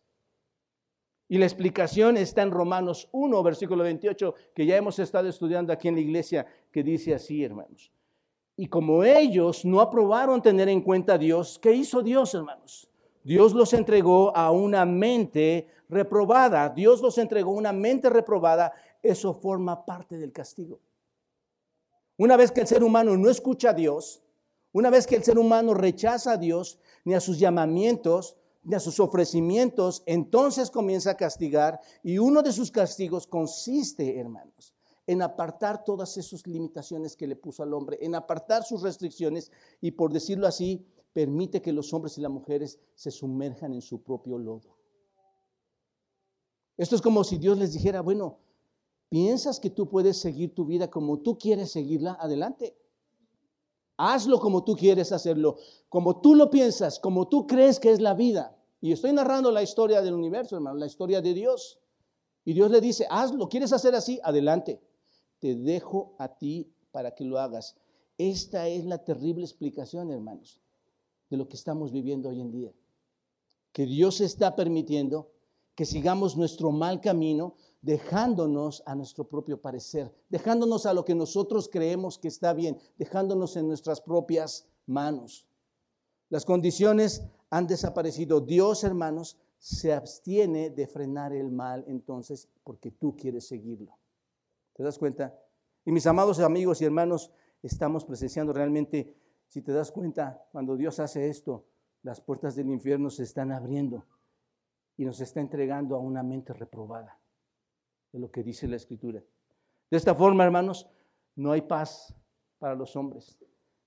Y 1.33 1.39
la 1.39 1.47
explicación 1.47 2.19
está 2.19 2.43
en 2.43 2.51
Romanos 2.51 3.09
1, 3.11 3.43
versículo 3.43 3.85
28, 3.85 4.35
que 4.55 4.67
ya 4.67 4.77
hemos 4.77 4.99
estado 4.99 5.31
estudiando 5.31 5.73
aquí 5.73 5.89
en 5.89 5.95
la 5.95 6.03
iglesia, 6.03 6.45
que 6.71 6.83
dice 6.83 7.15
así, 7.15 7.43
hermanos. 7.43 7.91
Y 8.55 8.67
como 8.67 9.03
ellos 9.03 9.65
no 9.65 9.81
aprobaron 9.81 10.43
tener 10.43 10.69
en 10.69 10.83
cuenta 10.83 11.15
a 11.15 11.19
Dios, 11.19 11.59
¿qué 11.59 11.73
hizo 11.73 12.03
Dios, 12.03 12.35
hermanos? 12.35 12.87
Dios 13.25 13.55
los 13.55 13.73
entregó 13.73 14.37
a 14.37 14.51
una 14.51 14.85
mente 14.85 15.69
reprobada. 15.89 16.69
Dios 16.69 17.01
los 17.01 17.17
entregó 17.17 17.53
a 17.53 17.61
una 17.61 17.73
mente 17.73 18.11
reprobada. 18.11 18.71
Eso 19.03 19.33
forma 19.33 19.87
parte 19.87 20.19
del 20.19 20.33
castigo. 20.33 20.81
Una 22.19 22.37
vez 22.37 22.53
que 22.53 22.61
el 22.61 22.67
ser 22.67 22.85
humano 22.85 23.17
no 23.17 23.31
escucha 23.31 23.71
a 23.71 23.73
Dios, 23.73 24.23
una 24.73 24.91
vez 24.91 25.07
que 25.07 25.17
el 25.17 25.25
ser 25.25 25.39
humano 25.39 25.73
rechaza 25.73 26.33
a 26.33 26.37
Dios 26.37 26.79
ni 27.07 27.15
a 27.15 27.21
sus 27.21 27.39
llamamientos, 27.39 28.37
de 28.63 28.79
sus 28.81 29.01
ofrecimientos, 29.01 30.03
entonces 30.07 30.71
comienza 30.71 31.11
a 31.11 31.17
castigar 31.17 31.81
y 32.03 32.19
uno 32.19 32.43
de 32.43 32.53
sus 32.53 32.71
castigos 32.71 33.27
consiste, 33.27 34.19
hermanos, 34.19 34.75
en 35.07 35.23
apartar 35.23 35.85
todas 35.85 36.17
esas 36.17 36.47
limitaciones 36.47 37.17
que 37.17 37.27
le 37.27 37.37
puso 37.37 37.63
al 37.63 37.75
hombre, 37.75 37.99
en 38.01 38.15
apartar 38.15 38.63
sus 38.63 38.83
restricciones 38.83 39.51
y 39.81 39.91
por 39.91 40.13
decirlo 40.13 40.47
así, 40.47 40.87
permite 41.13 41.61
que 41.61 41.73
los 41.73 41.93
hombres 41.93 42.17
y 42.19 42.21
las 42.21 42.31
mujeres 42.31 42.79
se 42.95 43.11
sumerjan 43.11 43.75
en 43.75 43.83
su 43.83 44.03
propio 44.03 44.39
lodo. 44.39 44.77
Esto 46.77 46.97
es 46.97 47.03
como 47.03 47.23
si 47.25 47.39
Dios 47.39 47.59
les 47.59 47.73
dijera, 47.73 48.01
bueno, 48.01 48.39
¿piensas 49.09 49.61
que 49.61 49.71
tú 49.71 49.89
puedes 49.89 50.17
seguir 50.17 50.55
tu 50.55 50.65
vida 50.65 50.89
como 50.89 51.19
tú 51.19 51.37
quieres 51.37 51.71
seguirla? 51.71 52.17
Adelante. 52.19 52.77
Hazlo 54.05 54.41
como 54.41 54.65
tú 54.65 54.75
quieres 54.75 55.13
hacerlo, 55.13 55.59
como 55.89 56.21
tú 56.21 56.35
lo 56.35 56.51
piensas, 56.51 56.99
como 56.99 57.29
tú 57.29 57.47
crees 57.47 57.79
que 57.79 57.93
es 57.93 58.01
la 58.01 58.15
vida. 58.15 58.57
Y 58.81 58.91
estoy 58.91 59.13
narrando 59.13 59.53
la 59.53 59.63
historia 59.63 60.03
del 60.03 60.15
universo, 60.15 60.57
hermano, 60.57 60.77
la 60.77 60.87
historia 60.87 61.23
de 61.23 61.33
Dios. 61.33 61.79
Y 62.45 62.53
Dios 62.53 62.69
le 62.73 62.81
dice, 62.81 63.07
hazlo, 63.09 63.49
¿quieres 63.49 63.73
hacer 63.73 63.95
así? 63.95 64.19
Adelante. 64.25 64.83
Te 65.39 65.55
dejo 65.55 66.17
a 66.19 66.37
ti 66.37 66.73
para 66.91 67.15
que 67.15 67.23
lo 67.25 67.39
hagas. 67.39 67.77
Esta 68.19 68.67
es 68.67 68.85
la 68.87 68.99
terrible 68.99 69.45
explicación, 69.45 70.11
hermanos, 70.11 70.61
de 71.31 71.37
lo 71.37 71.47
que 71.47 71.55
estamos 71.55 71.93
viviendo 71.93 72.29
hoy 72.29 72.41
en 72.41 72.51
día. 72.51 72.73
Que 73.71 73.87
Dios 73.87 74.21
está 74.21 74.57
permitiendo 74.57 75.31
que 75.77 75.87
sigamos 75.87 76.37
nuestro 76.37 76.73
mal 76.73 77.01
camino, 77.01 77.55
dejándonos 77.83 78.83
a 78.87 78.95
nuestro 78.95 79.25
propio 79.25 79.61
parecer, 79.61 80.15
dejándonos 80.31 80.87
a 80.87 80.95
lo 80.95 81.05
que 81.05 81.15
nosotros 81.15 81.69
creemos 81.71 82.19
que 82.19 82.29
está 82.29 82.55
bien, 82.55 82.79
dejándonos 82.97 83.57
en 83.57 83.67
nuestras 83.67 84.01
propias 84.01 84.67
manos. 84.87 85.47
Las 86.31 86.45
condiciones 86.45 87.23
han 87.51 87.67
desaparecido. 87.67 88.41
Dios, 88.41 88.85
hermanos, 88.85 89.37
se 89.59 89.93
abstiene 89.93 90.71
de 90.71 90.87
frenar 90.87 91.33
el 91.33 91.51
mal 91.51 91.85
entonces 91.87 92.49
porque 92.65 92.91
tú 92.91 93.15
quieres 93.17 93.47
seguirlo. 93.47 93.99
¿Te 94.73 94.83
das 94.83 94.99
cuenta? 94.99 95.39
Y 95.85 95.93
mis 95.93 96.07
amados 96.07 96.41
amigos 96.41 96.81
y 96.81 96.85
hermanos, 96.85 97.31
estamos 97.63 98.05
presenciando 98.05 98.53
realmente, 98.53 99.15
si 99.49 99.61
te 99.61 99.73
das 99.73 99.93
cuenta, 99.93 100.47
cuando 100.53 100.77
Dios 100.77 100.99
hace 101.01 101.29
esto, 101.29 101.67
las 102.03 102.21
puertas 102.21 102.57
del 102.57 102.71
infierno 102.71 103.11
se 103.11 103.25
están 103.25 103.53
abriendo 103.53 104.05
y 104.97 105.05
nos 105.05 105.21
está 105.21 105.41
entregando 105.41 105.95
a 105.95 105.99
una 105.99 106.23
mente 106.23 106.53
reprobada, 106.53 107.21
de 108.13 108.19
lo 108.19 108.31
que 108.31 108.43
dice 108.43 108.69
la 108.69 108.77
Escritura. 108.77 109.23
De 109.91 109.97
esta 109.97 110.15
forma, 110.15 110.45
hermanos, 110.45 110.87
no 111.35 111.53
hay 111.53 111.63
paz 111.63 112.15
para 112.59 112.75
los 112.75 112.95
hombres. 112.97 113.37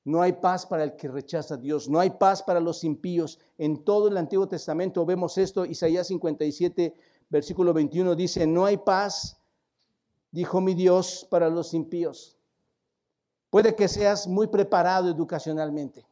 No 0.03 0.22
hay 0.22 0.34
paz 0.34 0.65
para 0.65 0.84
el 0.84 0.96
que 0.96 1.08
rechaza 1.08 1.55
a 1.55 1.58
Dios. 1.58 1.89
No 1.89 2.00
hay 2.00 2.12
paz 2.12 2.44
para 2.44 2.60
los 2.60 2.84
impíos. 2.84 3.39
En 3.58 3.84
todo 3.84 4.08
el 4.08 4.17
Antiguo 4.17 4.48
Testamento 4.48 5.05
vemos 5.05 5.38
esto. 5.38 5.65
Isaías 5.65 6.08
57, 6.08 6.94
versículo 7.29 7.74
21 7.74 8.15
dice, 8.15 8.46
no 8.46 8.65
hay 8.65 8.77
paz, 8.77 9.41
dijo 10.32 10.62
mi 10.62 10.75
Dios, 10.75 11.27
para 11.29 11.50
los 11.50 11.74
impíos. 11.74 12.38
Puede 13.50 13.75
que 13.75 13.88
seas 13.88 14.27
muy 14.27 14.48
preparado 14.48 15.10
educacionalmente. 15.10 16.05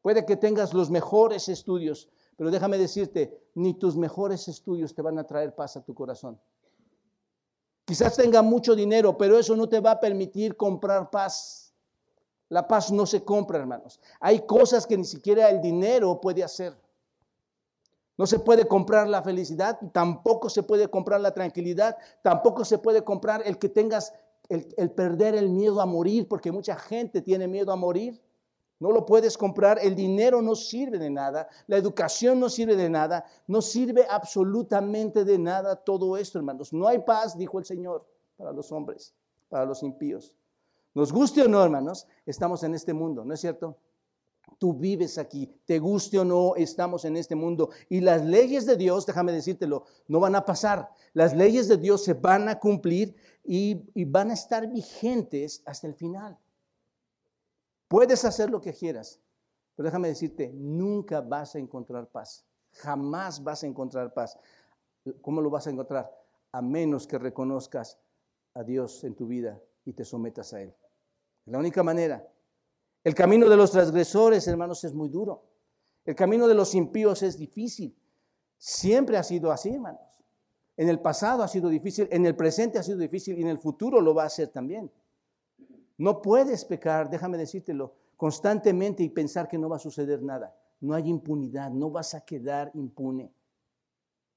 Puede 0.00 0.24
que 0.24 0.36
tengas 0.36 0.72
los 0.72 0.88
mejores 0.90 1.48
estudios, 1.48 2.08
pero 2.36 2.50
déjame 2.50 2.78
decirte, 2.78 3.50
ni 3.54 3.74
tus 3.74 3.96
mejores 3.96 4.46
estudios 4.48 4.94
te 4.94 5.02
van 5.02 5.18
a 5.18 5.24
traer 5.24 5.54
paz 5.54 5.76
a 5.76 5.84
tu 5.84 5.92
corazón. 5.92 6.40
Quizás 7.86 8.16
tenga 8.16 8.42
mucho 8.42 8.74
dinero, 8.74 9.16
pero 9.16 9.38
eso 9.38 9.54
no 9.54 9.68
te 9.68 9.78
va 9.78 9.92
a 9.92 10.00
permitir 10.00 10.56
comprar 10.56 11.08
paz. 11.08 11.72
La 12.48 12.66
paz 12.66 12.90
no 12.90 13.06
se 13.06 13.24
compra, 13.24 13.58
hermanos. 13.58 14.00
Hay 14.18 14.40
cosas 14.40 14.86
que 14.86 14.98
ni 14.98 15.04
siquiera 15.04 15.48
el 15.48 15.60
dinero 15.62 16.20
puede 16.20 16.42
hacer. 16.42 16.76
No 18.18 18.26
se 18.26 18.40
puede 18.40 18.66
comprar 18.66 19.06
la 19.08 19.22
felicidad, 19.22 19.78
tampoco 19.92 20.50
se 20.50 20.64
puede 20.64 20.88
comprar 20.88 21.20
la 21.20 21.32
tranquilidad, 21.32 21.96
tampoco 22.22 22.64
se 22.64 22.78
puede 22.78 23.04
comprar 23.04 23.42
el 23.46 23.58
que 23.58 23.68
tengas 23.68 24.14
el, 24.48 24.66
el 24.76 24.90
perder 24.90 25.36
el 25.36 25.48
miedo 25.50 25.80
a 25.80 25.86
morir, 25.86 26.26
porque 26.26 26.50
mucha 26.50 26.76
gente 26.76 27.22
tiene 27.22 27.46
miedo 27.46 27.70
a 27.72 27.76
morir. 27.76 28.20
No 28.78 28.90
lo 28.92 29.06
puedes 29.06 29.38
comprar, 29.38 29.78
el 29.82 29.94
dinero 29.94 30.42
no 30.42 30.54
sirve 30.54 30.98
de 30.98 31.08
nada, 31.08 31.48
la 31.66 31.78
educación 31.78 32.38
no 32.38 32.50
sirve 32.50 32.76
de 32.76 32.90
nada, 32.90 33.24
no 33.46 33.62
sirve 33.62 34.06
absolutamente 34.08 35.24
de 35.24 35.38
nada 35.38 35.76
todo 35.76 36.16
esto, 36.16 36.38
hermanos. 36.38 36.72
No 36.74 36.86
hay 36.86 36.98
paz, 36.98 37.38
dijo 37.38 37.58
el 37.58 37.64
Señor, 37.64 38.06
para 38.36 38.52
los 38.52 38.70
hombres, 38.72 39.14
para 39.48 39.64
los 39.64 39.82
impíos. 39.82 40.34
Nos 40.94 41.10
guste 41.10 41.42
o 41.42 41.48
no, 41.48 41.62
hermanos, 41.62 42.06
estamos 42.26 42.62
en 42.64 42.74
este 42.74 42.92
mundo, 42.92 43.24
¿no 43.24 43.32
es 43.32 43.40
cierto? 43.40 43.78
Tú 44.58 44.74
vives 44.74 45.18
aquí, 45.18 45.50
te 45.64 45.78
guste 45.78 46.18
o 46.18 46.24
no, 46.24 46.54
estamos 46.54 47.04
en 47.04 47.16
este 47.16 47.34
mundo. 47.34 47.70
Y 47.88 48.00
las 48.00 48.24
leyes 48.24 48.64
de 48.64 48.76
Dios, 48.76 49.04
déjame 49.06 49.32
decírtelo, 49.32 49.84
no 50.08 50.20
van 50.20 50.34
a 50.34 50.44
pasar. 50.44 50.90
Las 51.14 51.34
leyes 51.34 51.68
de 51.68 51.76
Dios 51.78 52.04
se 52.04 52.14
van 52.14 52.48
a 52.48 52.58
cumplir 52.58 53.14
y, 53.44 53.82
y 53.94 54.04
van 54.04 54.30
a 54.30 54.34
estar 54.34 54.66
vigentes 54.68 55.62
hasta 55.66 55.86
el 55.86 55.94
final. 55.94 56.38
Puedes 57.88 58.24
hacer 58.24 58.50
lo 58.50 58.60
que 58.60 58.72
quieras, 58.72 59.20
pero 59.74 59.86
déjame 59.86 60.08
decirte, 60.08 60.52
nunca 60.52 61.20
vas 61.20 61.54
a 61.54 61.58
encontrar 61.58 62.08
paz. 62.08 62.44
Jamás 62.72 63.42
vas 63.42 63.62
a 63.62 63.66
encontrar 63.66 64.12
paz. 64.12 64.38
¿Cómo 65.22 65.40
lo 65.40 65.50
vas 65.50 65.66
a 65.66 65.70
encontrar? 65.70 66.10
A 66.52 66.62
menos 66.62 67.06
que 67.06 67.18
reconozcas 67.18 67.98
a 68.54 68.64
Dios 68.64 69.04
en 69.04 69.14
tu 69.14 69.26
vida 69.26 69.60
y 69.84 69.92
te 69.92 70.04
sometas 70.04 70.52
a 70.52 70.62
Él. 70.62 70.74
La 71.46 71.58
única 71.58 71.82
manera. 71.82 72.26
El 73.04 73.14
camino 73.14 73.48
de 73.48 73.56
los 73.56 73.70
transgresores, 73.70 74.48
hermanos, 74.48 74.82
es 74.82 74.92
muy 74.92 75.08
duro. 75.08 75.44
El 76.04 76.16
camino 76.16 76.48
de 76.48 76.54
los 76.54 76.74
impíos 76.74 77.22
es 77.22 77.38
difícil. 77.38 77.96
Siempre 78.58 79.16
ha 79.16 79.22
sido 79.22 79.52
así, 79.52 79.70
hermanos. 79.70 80.00
En 80.76 80.88
el 80.88 81.00
pasado 81.00 81.42
ha 81.42 81.48
sido 81.48 81.68
difícil, 81.68 82.08
en 82.10 82.26
el 82.26 82.36
presente 82.36 82.78
ha 82.78 82.82
sido 82.82 82.98
difícil 82.98 83.38
y 83.38 83.42
en 83.42 83.48
el 83.48 83.58
futuro 83.58 84.00
lo 84.00 84.14
va 84.14 84.24
a 84.24 84.30
ser 84.30 84.48
también. 84.48 84.90
No 85.98 86.20
puedes 86.20 86.64
pecar, 86.64 87.08
déjame 87.08 87.38
decírtelo, 87.38 87.94
constantemente 88.16 89.02
y 89.02 89.08
pensar 89.08 89.48
que 89.48 89.58
no 89.58 89.68
va 89.68 89.76
a 89.76 89.80
suceder 89.80 90.22
nada. 90.22 90.54
No 90.80 90.94
hay 90.94 91.08
impunidad, 91.08 91.70
no 91.70 91.90
vas 91.90 92.14
a 92.14 92.24
quedar 92.24 92.70
impune. 92.74 93.32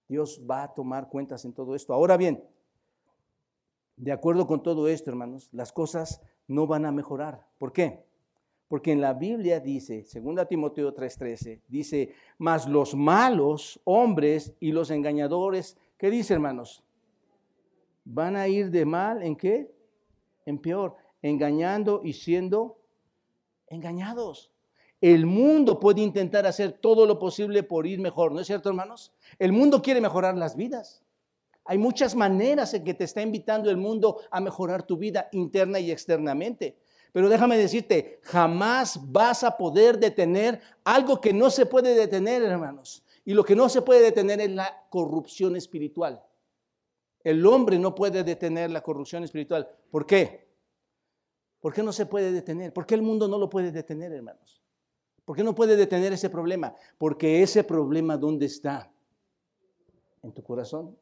Dios 0.07 0.41
va 0.49 0.63
a 0.63 0.73
tomar 0.73 1.09
cuentas 1.09 1.43
en 1.45 1.53
todo 1.53 1.75
esto. 1.75 1.93
Ahora 1.93 2.17
bien, 2.17 2.43
de 3.97 4.11
acuerdo 4.11 4.47
con 4.47 4.63
todo 4.63 4.87
esto, 4.87 5.09
hermanos, 5.09 5.49
las 5.51 5.73
cosas 5.73 6.21
no 6.47 6.65
van 6.65 6.85
a 6.85 6.91
mejorar. 6.91 7.45
¿Por 7.57 7.73
qué? 7.73 8.05
Porque 8.69 8.91
en 8.91 9.01
la 9.01 9.13
Biblia 9.13 9.59
dice, 9.59 10.05
2 10.13 10.47
Timoteo 10.47 10.93
3:13, 10.95 11.61
dice, 11.67 12.13
mas 12.37 12.67
los 12.67 12.95
malos 12.95 13.81
hombres 13.83 14.53
y 14.59 14.71
los 14.71 14.91
engañadores, 14.91 15.77
¿qué 15.97 16.09
dice, 16.09 16.35
hermanos? 16.35 16.83
Van 18.05 18.35
a 18.35 18.47
ir 18.47 18.71
de 18.71 18.85
mal 18.85 19.21
en 19.21 19.35
qué? 19.35 19.71
En 20.45 20.57
peor 20.57 20.95
engañando 21.21 22.01
y 22.03 22.13
siendo 22.13 22.79
engañados. 23.67 24.51
El 25.01 25.25
mundo 25.25 25.79
puede 25.79 26.01
intentar 26.01 26.45
hacer 26.45 26.73
todo 26.73 27.05
lo 27.05 27.19
posible 27.19 27.63
por 27.63 27.87
ir 27.87 27.99
mejor, 27.99 28.33
¿no 28.33 28.41
es 28.41 28.47
cierto, 28.47 28.69
hermanos? 28.69 29.13
El 29.37 29.53
mundo 29.53 29.81
quiere 29.81 30.01
mejorar 30.01 30.35
las 30.37 30.55
vidas. 30.55 31.03
Hay 31.63 31.77
muchas 31.77 32.15
maneras 32.15 32.73
en 32.73 32.83
que 32.83 32.93
te 32.93 33.03
está 33.03 33.21
invitando 33.21 33.69
el 33.69 33.77
mundo 33.77 34.21
a 34.31 34.41
mejorar 34.41 34.83
tu 34.83 34.97
vida 34.97 35.29
interna 35.31 35.79
y 35.79 35.91
externamente. 35.91 36.77
Pero 37.13 37.29
déjame 37.29 37.57
decirte, 37.57 38.19
jamás 38.23 38.99
vas 39.11 39.43
a 39.43 39.55
poder 39.55 39.99
detener 39.99 40.59
algo 40.83 41.21
que 41.21 41.31
no 41.33 41.49
se 41.49 41.65
puede 41.65 41.95
detener, 41.95 42.43
hermanos. 42.43 43.03
Y 43.23 43.33
lo 43.33 43.43
que 43.43 43.55
no 43.55 43.69
se 43.69 43.81
puede 43.81 44.01
detener 44.01 44.41
es 44.41 44.49
la 44.49 44.85
corrupción 44.89 45.55
espiritual. 45.55 46.23
El 47.23 47.45
hombre 47.45 47.79
no 47.79 47.95
puede 47.95 48.23
detener 48.23 48.71
la 48.71 48.81
corrupción 48.81 49.23
espiritual. 49.23 49.69
¿Por 49.91 50.05
qué? 50.05 50.48
¿Por 51.59 51.73
qué 51.73 51.83
no 51.83 51.91
se 51.91 52.05
puede 52.05 52.31
detener? 52.31 52.73
¿Por 52.73 52.85
qué 52.85 52.95
el 52.95 53.01
mundo 53.01 53.27
no 53.27 53.37
lo 53.37 53.49
puede 53.49 53.71
detener, 53.71 54.11
hermanos? 54.13 54.61
¿Por 55.25 55.35
qué 55.35 55.43
no 55.43 55.53
puede 55.53 55.75
detener 55.75 56.13
ese 56.13 56.29
problema? 56.29 56.73
Porque 56.97 57.43
ese 57.43 57.63
problema, 57.63 58.17
¿dónde 58.17 58.45
está? 58.45 58.91
En 60.23 60.31
tu 60.31 60.41
corazón. 60.41 60.97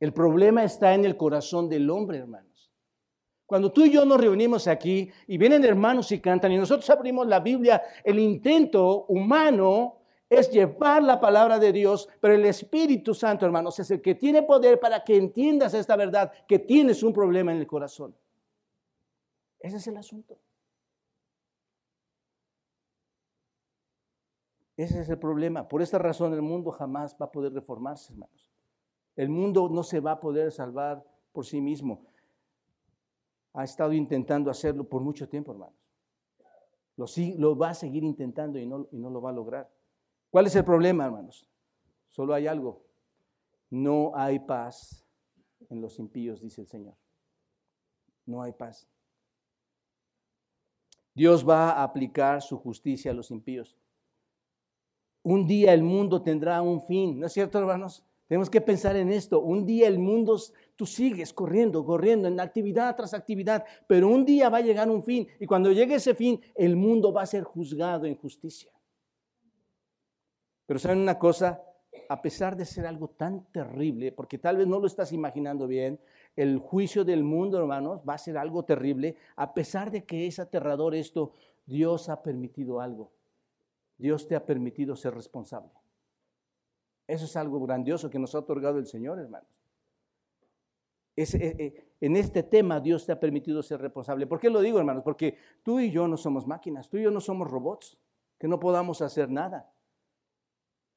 El 0.00 0.12
problema 0.12 0.64
está 0.64 0.94
en 0.94 1.04
el 1.04 1.16
corazón 1.16 1.68
del 1.68 1.88
hombre, 1.90 2.18
hermanos. 2.18 2.72
Cuando 3.46 3.70
tú 3.70 3.84
y 3.84 3.92
yo 3.92 4.04
nos 4.04 4.20
reunimos 4.20 4.66
aquí 4.66 5.10
y 5.28 5.38
vienen 5.38 5.64
hermanos 5.64 6.10
y 6.10 6.20
cantan 6.20 6.52
y 6.52 6.56
nosotros 6.56 6.90
abrimos 6.90 7.26
la 7.28 7.38
Biblia, 7.38 7.80
el 8.02 8.18
intento 8.18 9.04
humano 9.06 9.98
es 10.28 10.50
llevar 10.50 11.02
la 11.04 11.20
palabra 11.20 11.58
de 11.60 11.72
Dios, 11.72 12.08
pero 12.20 12.34
el 12.34 12.44
Espíritu 12.44 13.14
Santo, 13.14 13.46
hermanos, 13.46 13.78
es 13.78 13.90
el 13.92 14.02
que 14.02 14.16
tiene 14.16 14.42
poder 14.42 14.80
para 14.80 15.04
que 15.04 15.16
entiendas 15.16 15.72
esta 15.74 15.94
verdad, 15.94 16.32
que 16.48 16.58
tienes 16.58 17.04
un 17.04 17.12
problema 17.12 17.52
en 17.52 17.58
el 17.58 17.66
corazón. 17.66 18.14
Ese 19.66 19.78
es 19.78 19.86
el 19.88 19.96
asunto. 19.96 20.38
Ese 24.76 25.00
es 25.00 25.08
el 25.08 25.18
problema. 25.18 25.66
Por 25.66 25.82
esta 25.82 25.98
razón 25.98 26.32
el 26.34 26.42
mundo 26.42 26.70
jamás 26.70 27.16
va 27.20 27.26
a 27.26 27.32
poder 27.32 27.52
reformarse, 27.52 28.12
hermanos. 28.12 28.52
El 29.16 29.28
mundo 29.28 29.68
no 29.68 29.82
se 29.82 29.98
va 29.98 30.12
a 30.12 30.20
poder 30.20 30.52
salvar 30.52 31.04
por 31.32 31.44
sí 31.44 31.60
mismo. 31.60 32.06
Ha 33.54 33.64
estado 33.64 33.92
intentando 33.92 34.52
hacerlo 34.52 34.84
por 34.84 35.02
mucho 35.02 35.28
tiempo, 35.28 35.50
hermanos. 35.50 35.74
Lo, 36.96 37.06
lo 37.36 37.58
va 37.58 37.70
a 37.70 37.74
seguir 37.74 38.04
intentando 38.04 38.60
y 38.60 38.66
no, 38.66 38.86
y 38.92 38.98
no 38.98 39.10
lo 39.10 39.20
va 39.20 39.30
a 39.30 39.32
lograr. 39.32 39.68
¿Cuál 40.30 40.46
es 40.46 40.54
el 40.54 40.64
problema, 40.64 41.06
hermanos? 41.06 41.50
Solo 42.08 42.34
hay 42.34 42.46
algo. 42.46 42.84
No 43.68 44.12
hay 44.14 44.38
paz 44.38 45.04
en 45.68 45.80
los 45.80 45.98
impíos, 45.98 46.40
dice 46.40 46.60
el 46.60 46.68
Señor. 46.68 46.94
No 48.26 48.42
hay 48.42 48.52
paz. 48.52 48.88
Dios 51.16 51.48
va 51.48 51.70
a 51.70 51.82
aplicar 51.82 52.42
su 52.42 52.58
justicia 52.58 53.10
a 53.10 53.14
los 53.14 53.30
impíos. 53.30 53.74
Un 55.22 55.46
día 55.46 55.72
el 55.72 55.82
mundo 55.82 56.20
tendrá 56.20 56.60
un 56.60 56.82
fin, 56.82 57.18
¿no 57.18 57.26
es 57.26 57.32
cierto, 57.32 57.58
hermanos? 57.58 58.04
Tenemos 58.28 58.50
que 58.50 58.60
pensar 58.60 58.96
en 58.96 59.10
esto. 59.10 59.40
Un 59.40 59.64
día 59.64 59.88
el 59.88 59.98
mundo, 59.98 60.38
tú 60.76 60.84
sigues 60.84 61.32
corriendo, 61.32 61.86
corriendo 61.86 62.28
en 62.28 62.38
actividad 62.38 62.94
tras 62.94 63.14
actividad, 63.14 63.64
pero 63.86 64.08
un 64.08 64.26
día 64.26 64.50
va 64.50 64.58
a 64.58 64.60
llegar 64.60 64.90
un 64.90 65.02
fin 65.02 65.26
y 65.40 65.46
cuando 65.46 65.72
llegue 65.72 65.94
ese 65.94 66.14
fin, 66.14 66.38
el 66.54 66.76
mundo 66.76 67.14
va 67.14 67.22
a 67.22 67.26
ser 67.26 67.44
juzgado 67.44 68.04
en 68.04 68.16
justicia. 68.16 68.70
Pero 70.66 70.78
saben 70.78 70.98
una 70.98 71.18
cosa, 71.18 71.62
a 72.10 72.20
pesar 72.20 72.58
de 72.58 72.66
ser 72.66 72.86
algo 72.86 73.08
tan 73.08 73.50
terrible, 73.52 74.12
porque 74.12 74.36
tal 74.36 74.58
vez 74.58 74.66
no 74.66 74.78
lo 74.78 74.86
estás 74.86 75.12
imaginando 75.12 75.66
bien, 75.66 75.98
el 76.36 76.58
juicio 76.58 77.04
del 77.04 77.24
mundo, 77.24 77.58
hermanos, 77.58 78.02
va 78.06 78.14
a 78.14 78.18
ser 78.18 78.36
algo 78.36 78.64
terrible, 78.64 79.16
a 79.36 79.54
pesar 79.54 79.90
de 79.90 80.04
que 80.04 80.26
es 80.26 80.38
aterrador 80.38 80.94
esto, 80.94 81.32
Dios 81.64 82.08
ha 82.08 82.22
permitido 82.22 82.80
algo. 82.80 83.10
Dios 83.98 84.28
te 84.28 84.36
ha 84.36 84.44
permitido 84.44 84.94
ser 84.94 85.14
responsable. 85.14 85.72
Eso 87.06 87.24
es 87.24 87.36
algo 87.36 87.60
grandioso 87.60 88.10
que 88.10 88.18
nos 88.18 88.34
ha 88.34 88.40
otorgado 88.40 88.78
el 88.78 88.86
Señor, 88.86 89.18
hermanos. 89.18 89.48
Eh, 91.16 91.24
eh, 91.32 91.94
en 92.02 92.16
este 92.16 92.42
tema 92.42 92.78
Dios 92.78 93.06
te 93.06 93.12
ha 93.12 93.18
permitido 93.18 93.62
ser 93.62 93.80
responsable. 93.80 94.26
¿Por 94.26 94.38
qué 94.38 94.50
lo 94.50 94.60
digo, 94.60 94.78
hermanos? 94.78 95.02
Porque 95.02 95.38
tú 95.62 95.80
y 95.80 95.90
yo 95.90 96.06
no 96.06 96.18
somos 96.18 96.46
máquinas, 96.46 96.90
tú 96.90 96.98
y 96.98 97.02
yo 97.02 97.10
no 97.10 97.20
somos 97.20 97.50
robots, 97.50 97.96
que 98.38 98.48
no 98.48 98.60
podamos 98.60 99.00
hacer 99.00 99.30
nada. 99.30 99.72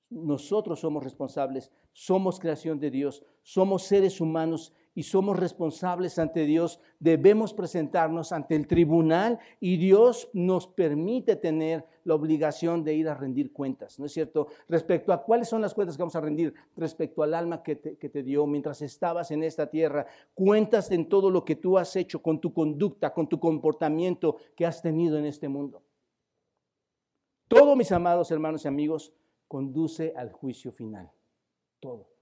Nosotros 0.09 0.79
somos 0.79 1.03
responsables, 1.03 1.71
somos 1.93 2.39
creación 2.39 2.79
de 2.79 2.91
Dios, 2.91 3.23
somos 3.43 3.83
seres 3.83 4.19
humanos 4.19 4.73
y 4.99 5.03
somos 5.03 5.39
responsables 5.39 6.19
ante 6.19 6.43
Dios, 6.43 6.81
debemos 6.99 7.53
presentarnos 7.53 8.33
ante 8.33 8.53
el 8.53 8.67
tribunal 8.67 9.39
y 9.61 9.77
Dios 9.77 10.29
nos 10.33 10.67
permite 10.67 11.37
tener 11.37 11.85
la 12.03 12.15
obligación 12.15 12.83
de 12.83 12.95
ir 12.95 13.07
a 13.07 13.13
rendir 13.13 13.53
cuentas, 13.53 13.97
¿no 13.97 14.07
es 14.07 14.11
cierto? 14.11 14.47
Respecto 14.67 15.13
a 15.13 15.23
cuáles 15.23 15.47
son 15.47 15.61
las 15.61 15.73
cuentas 15.73 15.95
que 15.95 16.03
vamos 16.03 16.17
a 16.17 16.19
rendir, 16.19 16.53
respecto 16.75 17.23
al 17.23 17.33
alma 17.33 17.63
que 17.63 17.77
te, 17.77 17.95
que 17.95 18.09
te 18.09 18.23
dio 18.23 18.45
mientras 18.45 18.81
estabas 18.81 19.31
en 19.31 19.41
esta 19.41 19.69
tierra, 19.69 20.05
cuentas 20.33 20.91
en 20.91 21.07
todo 21.07 21.31
lo 21.31 21.45
que 21.45 21.55
tú 21.55 21.77
has 21.77 21.95
hecho, 21.95 22.21
con 22.21 22.41
tu 22.41 22.53
conducta, 22.53 23.13
con 23.13 23.29
tu 23.29 23.39
comportamiento 23.39 24.35
que 24.53 24.65
has 24.65 24.81
tenido 24.81 25.17
en 25.17 25.27
este 25.27 25.47
mundo. 25.47 25.81
Todo, 27.47 27.77
mis 27.77 27.93
amados 27.93 28.31
hermanos 28.31 28.65
y 28.65 28.67
amigos, 28.67 29.13
conduce 29.47 30.11
al 30.17 30.33
juicio 30.33 30.73
final. 30.73 31.09
Todo. 31.79 32.18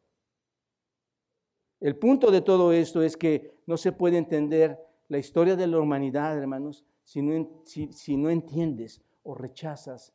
El 1.80 1.96
punto 1.96 2.32
de 2.32 2.42
todo 2.42 2.72
esto 2.72 3.04
es 3.04 3.16
que 3.16 3.54
no 3.68 3.78
se 3.78 3.92
puede 3.92 4.18
entender 4.18 4.80
la 5.10 5.20
historia 5.20 5.56
de 5.56 5.68
la 5.68 5.80
humanidad, 5.80 6.38
hermanos, 6.38 6.86
si 7.04 7.22
no, 7.22 8.30
entiendes 8.30 9.02
o 9.24 9.36
rechazas 9.36 10.14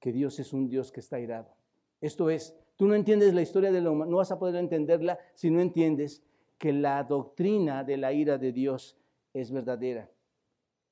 que 0.00 0.12
Dios 0.12 0.38
es 0.40 0.52
un 0.52 0.68
Dios 0.68 0.90
que 0.90 1.00
está 1.00 1.16
airado. 1.16 1.54
Esto 2.00 2.28
es, 2.28 2.56
tú 2.76 2.86
no 2.86 2.94
entiendes 2.94 3.34
la 3.34 3.42
historia 3.42 3.70
de 3.70 3.80
la 3.80 3.90
humanidad, 3.90 4.10
no 4.10 4.16
vas 4.16 4.32
a 4.32 4.38
poder 4.38 4.56
entenderla 4.56 5.18
si 5.34 5.50
no 5.50 5.60
entiendes 5.60 6.22
que 6.58 6.72
la 6.72 7.04
doctrina 7.04 7.84
de 7.84 7.96
la 7.96 8.12
ira 8.12 8.36
de 8.36 8.52
Dios 8.52 8.98
es 9.32 9.52
verdadera, 9.52 10.10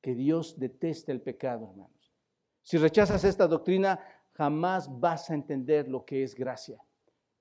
que 0.01 0.15
Dios 0.15 0.59
detesta 0.59 1.11
el 1.11 1.21
pecado, 1.21 1.69
hermanos. 1.71 2.15
Si 2.63 2.79
rechazas 2.79 3.25
esta 3.25 3.49
doctrina, 3.49 3.99
jamás 4.33 4.89
vas 5.01 5.29
a 5.31 5.35
entender 5.35 5.89
lo 5.89 6.05
que 6.05 6.23
es 6.23 6.35
gracia 6.35 6.81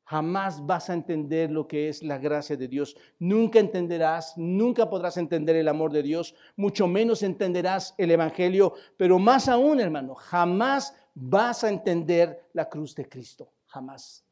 jamás 0.07 0.65
vas 0.65 0.89
a 0.89 0.93
entender 0.93 1.51
lo 1.51 1.67
que 1.67 1.89
es 1.89 2.01
la 2.01 2.17
gracia 2.17 2.55
de 2.55 2.69
Dios. 2.69 2.95
Nunca 3.19 3.59
entenderás, 3.59 4.37
nunca 4.37 4.89
podrás 4.89 5.17
entender 5.17 5.57
el 5.57 5.67
amor 5.67 5.91
de 5.91 6.01
Dios, 6.01 6.33
mucho 6.55 6.87
menos 6.87 7.23
entenderás 7.23 7.93
el 7.97 8.11
Evangelio, 8.11 8.73
pero 8.95 9.19
más 9.19 9.49
aún, 9.49 9.81
hermano, 9.81 10.15
jamás 10.15 10.95
vas 11.13 11.65
a 11.65 11.69
entender 11.69 12.47
la 12.53 12.69
cruz 12.69 12.95
de 12.95 13.09
Cristo, 13.09 13.51
jamás. 13.65 14.23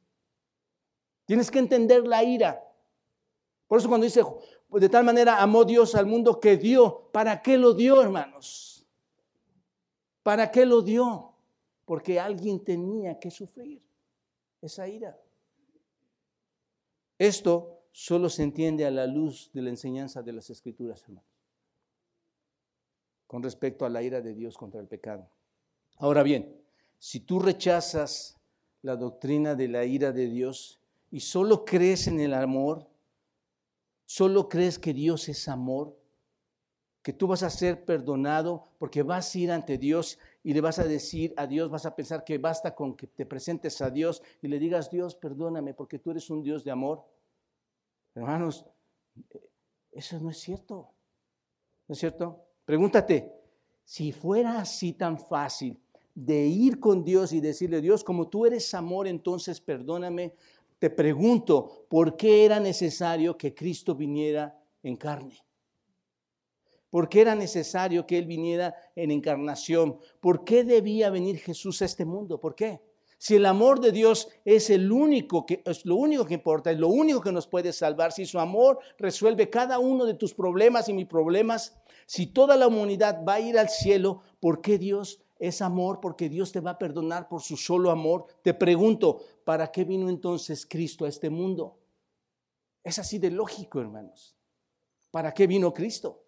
Tienes 1.25 1.51
que 1.51 1.59
entender 1.59 2.07
la 2.07 2.23
ira. 2.23 2.63
Por 3.67 3.79
eso 3.79 3.89
cuando 3.89 4.05
dice, 4.05 4.23
de 4.69 4.89
tal 4.89 5.03
manera 5.03 5.41
amó 5.41 5.65
Dios 5.65 5.93
al 5.93 6.05
mundo 6.05 6.39
que 6.39 6.55
dio, 6.55 7.09
¿para 7.11 7.41
qué 7.41 7.57
lo 7.57 7.73
dio, 7.73 8.01
hermanos? 8.01 8.87
¿Para 10.23 10.49
qué 10.49 10.65
lo 10.65 10.81
dio? 10.81 11.33
Porque 11.83 12.17
alguien 12.17 12.63
tenía 12.63 13.19
que 13.19 13.29
sufrir 13.29 13.81
esa 14.61 14.87
ira. 14.87 15.19
Esto 17.17 17.83
solo 17.91 18.29
se 18.29 18.43
entiende 18.43 18.85
a 18.85 18.91
la 18.91 19.07
luz 19.07 19.49
de 19.53 19.61
la 19.61 19.69
enseñanza 19.69 20.21
de 20.21 20.33
las 20.33 20.49
Escrituras, 20.49 21.01
hermanos, 21.03 21.29
con 23.27 23.41
respecto 23.41 23.85
a 23.85 23.89
la 23.89 24.03
ira 24.03 24.21
de 24.21 24.33
Dios 24.33 24.57
contra 24.57 24.81
el 24.81 24.87
pecado. 24.87 25.29
Ahora 25.97 26.23
bien, 26.23 26.61
si 26.99 27.21
tú 27.21 27.39
rechazas 27.39 28.37
la 28.81 28.95
doctrina 28.95 29.55
de 29.55 29.67
la 29.67 29.85
ira 29.85 30.11
de 30.11 30.27
Dios 30.27 30.79
y 31.09 31.21
solo 31.21 31.63
crees 31.63 32.07
en 32.07 32.19
el 32.19 32.33
amor, 32.33 32.87
solo 34.05 34.49
crees 34.49 34.77
que 34.77 34.93
Dios 34.93 35.29
es 35.29 35.47
amor, 35.47 35.97
que 37.01 37.13
tú 37.13 37.27
vas 37.27 37.43
a 37.43 37.49
ser 37.49 37.85
perdonado 37.85 38.67
porque 38.77 39.03
vas 39.03 39.33
a 39.33 39.37
ir 39.37 39.51
ante 39.51 39.77
Dios 39.77 40.19
y 40.45 40.53
le 40.53 40.61
vas 40.61 40.77
a 40.77 40.83
decir 40.83 41.33
a 41.37 41.47
Dios, 41.47 41.71
vas 41.71 41.87
a 41.87 41.95
pensar 41.95 42.23
que 42.23 42.37
basta 42.37 42.75
con 42.75 42.95
que 42.95 43.07
te 43.07 43.25
presentes 43.25 43.81
a 43.81 43.89
Dios 43.89 44.21
y 44.43 44.47
le 44.47 44.59
digas, 44.59 44.91
Dios, 44.91 45.15
perdóname 45.15 45.73
porque 45.73 45.97
tú 45.97 46.11
eres 46.11 46.29
un 46.29 46.43
Dios 46.43 46.63
de 46.63 46.69
amor. 46.69 47.03
Hermanos, 48.13 48.63
eso 49.91 50.19
no 50.19 50.29
es 50.29 50.37
cierto. 50.37 50.91
¿No 51.87 51.93
es 51.93 51.97
cierto? 51.97 52.45
Pregúntate, 52.63 53.33
si 53.83 54.11
fuera 54.11 54.59
así 54.59 54.93
tan 54.93 55.17
fácil 55.17 55.81
de 56.13 56.45
ir 56.45 56.79
con 56.79 57.03
Dios 57.03 57.33
y 57.33 57.41
decirle, 57.41 57.81
Dios, 57.81 58.03
como 58.03 58.27
tú 58.27 58.45
eres 58.45 58.71
amor, 58.75 59.07
entonces 59.07 59.59
perdóname, 59.59 60.35
te 60.77 60.91
pregunto, 60.91 61.87
¿por 61.89 62.15
qué 62.15 62.45
era 62.45 62.59
necesario 62.59 63.35
que 63.35 63.55
Cristo 63.55 63.95
viniera 63.95 64.55
en 64.83 64.95
carne? 64.95 65.44
¿Por 66.95 67.09
qué 67.09 67.19
era 67.19 67.35
necesario 67.35 68.07
que 68.07 68.17
Él 68.17 68.25
viniera 68.25 68.73
en 68.95 69.11
encarnación? 69.11 69.99
¿Por 70.21 70.45
qué 70.45 70.63
debía 70.63 71.09
venir 71.09 71.39
Jesús 71.39 71.81
a 71.81 71.85
este 71.85 72.05
mundo? 72.05 72.39
¿Por 72.39 72.55
qué? 72.55 72.79
Si 73.17 73.35
el 73.35 73.45
amor 73.47 73.81
de 73.81 73.91
Dios 73.91 74.29
es 74.45 74.69
el 74.69 74.89
único 74.89 75.45
que 75.45 75.61
es 75.65 75.85
lo 75.85 75.97
único 75.97 76.23
que 76.23 76.35
importa, 76.35 76.71
es 76.71 76.79
lo 76.79 76.87
único 76.87 77.19
que 77.19 77.33
nos 77.33 77.47
puede 77.47 77.73
salvar, 77.73 78.13
si 78.13 78.25
su 78.25 78.39
amor 78.39 78.79
resuelve 78.97 79.49
cada 79.49 79.77
uno 79.77 80.05
de 80.05 80.13
tus 80.13 80.33
problemas 80.33 80.87
y 80.87 80.93
mis 80.93 81.05
problemas, 81.05 81.77
si 82.05 82.27
toda 82.27 82.55
la 82.55 82.67
humanidad 82.67 83.25
va 83.27 83.33
a 83.33 83.39
ir 83.41 83.59
al 83.59 83.67
cielo, 83.67 84.21
¿por 84.39 84.61
qué 84.61 84.77
Dios 84.77 85.21
es 85.37 85.61
amor? 85.61 85.99
Porque 85.99 86.29
Dios 86.29 86.53
te 86.53 86.61
va 86.61 86.71
a 86.71 86.79
perdonar 86.79 87.27
por 87.27 87.41
su 87.41 87.57
solo 87.57 87.91
amor. 87.91 88.27
Te 88.41 88.53
pregunto, 88.53 89.19
¿para 89.43 89.69
qué 89.69 89.83
vino 89.83 90.07
entonces 90.07 90.65
Cristo 90.65 91.03
a 91.03 91.09
este 91.09 91.29
mundo? 91.29 91.77
Es 92.85 92.99
así 92.99 93.19
de 93.19 93.31
lógico, 93.31 93.81
hermanos. 93.81 94.37
¿Para 95.11 95.33
qué 95.33 95.45
vino 95.45 95.73
Cristo? 95.73 96.21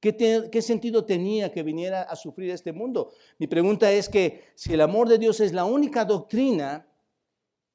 ¿Qué, 0.00 0.62
sentido 0.62 1.04
tenía 1.04 1.50
que 1.50 1.62
viniera 1.62 2.02
a 2.02 2.16
sufrir 2.16 2.50
este 2.50 2.72
mundo? 2.72 3.12
Mi 3.38 3.46
pregunta 3.46 3.90
es 3.90 4.08
que 4.08 4.44
si 4.54 4.74
el 4.74 4.80
amor 4.82 5.08
de 5.08 5.18
Dios 5.18 5.40
es 5.40 5.52
la 5.52 5.64
única 5.64 6.04
doctrina 6.04 6.86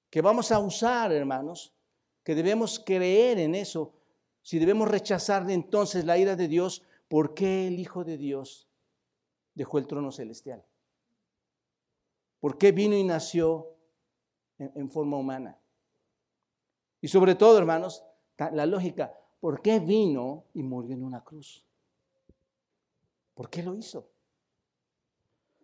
que 0.09 0.21
vamos 0.21 0.51
a 0.51 0.59
usar, 0.59 1.11
hermanos, 1.11 1.73
que 2.23 2.35
debemos 2.35 2.79
creer 2.79 3.39
en 3.39 3.55
eso, 3.55 3.93
si 4.43 4.59
debemos 4.59 4.87
rechazar 4.87 5.49
entonces 5.49 6.05
la 6.05 6.17
ira 6.17 6.35
de 6.35 6.47
Dios, 6.47 6.83
¿por 7.07 7.33
qué 7.33 7.67
el 7.67 7.79
Hijo 7.79 8.03
de 8.03 8.17
Dios 8.17 8.67
dejó 9.55 9.79
el 9.79 9.87
trono 9.87 10.11
celestial? 10.11 10.63
¿Por 12.39 12.57
qué 12.57 12.71
vino 12.71 12.95
y 12.95 13.03
nació 13.03 13.75
en 14.57 14.89
forma 14.89 15.17
humana? 15.17 15.59
Y 17.01 17.07
sobre 17.07 17.33
todo, 17.35 17.57
hermanos, 17.57 18.03
la 18.37 18.65
lógica, 18.65 19.13
¿por 19.39 19.61
qué 19.61 19.79
vino 19.79 20.45
y 20.53 20.61
murió 20.61 20.93
en 20.93 21.03
una 21.03 21.23
cruz? 21.23 21.65
¿Por 23.33 23.49
qué 23.49 23.63
lo 23.63 23.75
hizo? 23.75 24.09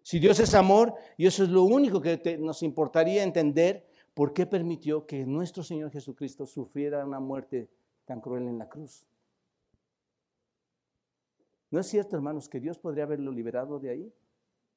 Si 0.02 0.20
Dios 0.20 0.40
es 0.40 0.54
amor, 0.54 0.94
y 1.18 1.26
eso 1.28 1.44
es 1.44 1.50
lo 1.50 1.64
único 1.64 2.02
que 2.02 2.38
nos 2.40 2.64
importaría 2.64 3.24
entender, 3.24 3.86
¿por 4.14 4.34
qué 4.34 4.46
permitió 4.46 5.06
que 5.06 5.26
nuestro 5.26 5.64
Señor 5.64 5.92
Jesucristo 5.92 6.46
sufriera 6.46 7.06
una 7.06 7.20
muerte 7.20 7.70
tan 8.06 8.22
cruel 8.22 8.48
en 8.48 8.58
la 8.58 8.70
cruz? 8.70 9.06
¿No 11.70 11.80
es 11.80 11.88
cierto, 11.88 12.16
hermanos, 12.16 12.48
que 12.48 12.60
Dios 12.60 12.78
podría 12.78 13.04
haberlo 13.04 13.32
liberado 13.32 13.80
de 13.80 13.90
ahí? 13.90 14.14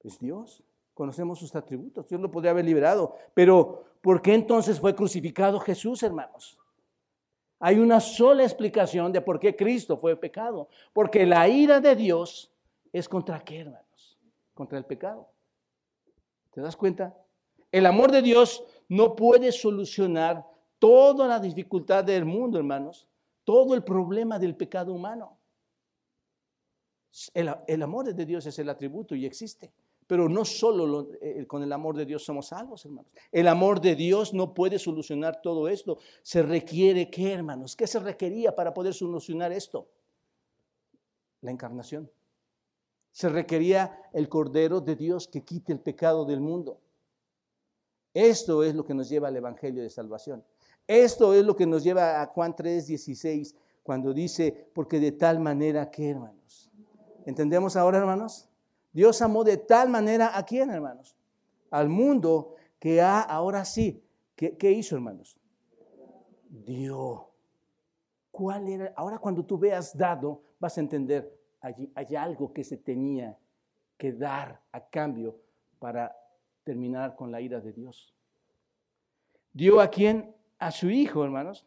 Es 0.02 0.18
Dios. 0.18 0.64
Conocemos 0.94 1.38
sus 1.38 1.54
atributos. 1.54 2.08
Dios 2.08 2.20
lo 2.20 2.30
podría 2.30 2.50
haber 2.50 2.64
liberado. 2.64 3.14
Pero, 3.32 3.84
¿por 4.00 4.20
qué 4.20 4.34
entonces 4.34 4.80
fue 4.80 4.94
crucificado 4.94 5.60
Jesús, 5.60 6.02
hermanos? 6.02 6.58
Hay 7.60 7.78
una 7.78 8.00
sola 8.00 8.42
explicación 8.42 9.12
de 9.12 9.20
por 9.20 9.38
qué 9.38 9.54
Cristo 9.54 9.96
fue 9.96 10.16
pecado. 10.16 10.68
Porque 10.92 11.24
la 11.24 11.48
ira 11.48 11.78
de 11.80 11.94
Dios 11.94 12.52
¿Es 12.92 13.08
contra 13.08 13.40
qué, 13.44 13.60
hermanos? 13.60 14.18
Contra 14.54 14.78
el 14.78 14.84
pecado. 14.84 15.30
¿Te 16.50 16.60
das 16.60 16.76
cuenta? 16.76 17.16
El 17.70 17.86
amor 17.86 18.10
de 18.10 18.22
Dios 18.22 18.64
no 18.88 19.14
puede 19.14 19.52
solucionar 19.52 20.44
toda 20.78 21.28
la 21.28 21.38
dificultad 21.38 22.02
del 22.04 22.24
mundo, 22.24 22.58
hermanos, 22.58 23.06
todo 23.44 23.74
el 23.74 23.84
problema 23.84 24.38
del 24.38 24.56
pecado 24.56 24.92
humano. 24.92 25.38
El, 27.34 27.82
amor 27.82 28.12
de 28.12 28.26
Dios 28.26 28.46
es 28.46 28.58
el 28.58 28.68
atributo 28.68 29.14
y 29.14 29.26
existe. 29.26 29.72
Pero 30.06 30.28
no 30.28 30.44
solo 30.44 31.08
eh, 31.20 31.46
con 31.46 31.62
el 31.62 31.72
amor 31.72 31.96
de 31.96 32.04
Dios 32.04 32.24
somos 32.24 32.48
salvos, 32.48 32.84
hermanos. 32.84 33.12
El 33.30 33.46
amor 33.46 33.80
de 33.80 33.94
Dios 33.94 34.34
no 34.34 34.54
puede 34.54 34.78
solucionar 34.80 35.40
todo 35.40 35.68
esto. 35.68 35.98
Se 36.22 36.42
requiere 36.42 37.08
qué, 37.08 37.32
hermanos? 37.32 37.76
¿Qué 37.76 37.86
se 37.86 38.00
requería 38.00 38.54
para 38.56 38.74
poder 38.74 38.92
solucionar 38.92 39.52
esto? 39.52 39.88
La 41.42 41.52
encarnación. 41.52 42.10
Se 43.12 43.28
requería 43.28 44.02
el 44.12 44.28
Cordero 44.28 44.80
de 44.80 44.96
Dios 44.96 45.28
que 45.28 45.42
quite 45.42 45.72
el 45.72 45.80
pecado 45.80 46.24
del 46.24 46.40
mundo. 46.40 46.80
Esto 48.14 48.64
es 48.64 48.74
lo 48.74 48.84
que 48.84 48.94
nos 48.94 49.08
lleva 49.08 49.28
al 49.28 49.36
Evangelio 49.36 49.82
de 49.82 49.90
Salvación. 49.90 50.44
Esto 50.86 51.34
es 51.34 51.44
lo 51.44 51.54
que 51.54 51.66
nos 51.66 51.84
lleva 51.84 52.20
a 52.20 52.26
Juan 52.26 52.54
3:16, 52.54 53.54
cuando 53.82 54.12
dice, 54.12 54.70
porque 54.74 54.98
de 54.98 55.12
tal 55.12 55.40
manera 55.40 55.90
que, 55.90 56.10
hermanos. 56.10 56.70
¿Entendemos 57.26 57.76
ahora, 57.76 57.98
hermanos? 57.98 58.48
Dios 58.92 59.22
amó 59.22 59.44
de 59.44 59.56
tal 59.56 59.88
manera 59.88 60.36
a 60.36 60.44
quién, 60.44 60.70
hermanos? 60.70 61.16
Al 61.70 61.88
mundo 61.88 62.56
que 62.78 63.00
ha, 63.00 63.20
ahora 63.20 63.64
sí, 63.64 64.02
¿qué, 64.34 64.56
qué 64.56 64.72
hizo, 64.72 64.96
hermanos? 64.96 65.38
Dio. 66.48 67.30
¿Cuál 68.32 68.68
era? 68.68 68.92
Ahora 68.96 69.18
cuando 69.18 69.44
tú 69.44 69.58
veas 69.58 69.96
dado, 69.96 70.42
vas 70.58 70.76
a 70.76 70.80
entender 70.80 71.39
hay, 71.60 72.16
algo 72.16 72.52
que 72.52 72.64
se 72.64 72.78
tenía 72.78 73.38
que 73.96 74.12
dar 74.12 74.60
a 74.72 74.88
cambio 74.88 75.38
para 75.78 76.16
terminar 76.64 77.14
con 77.16 77.30
la 77.30 77.40
ira 77.40 77.60
de 77.60 77.72
Dios. 77.72 78.14
Dio 79.52 79.80
a 79.80 79.88
quién? 79.88 80.34
A 80.58 80.70
su 80.70 80.88
hijo, 80.90 81.24
hermanos. 81.24 81.66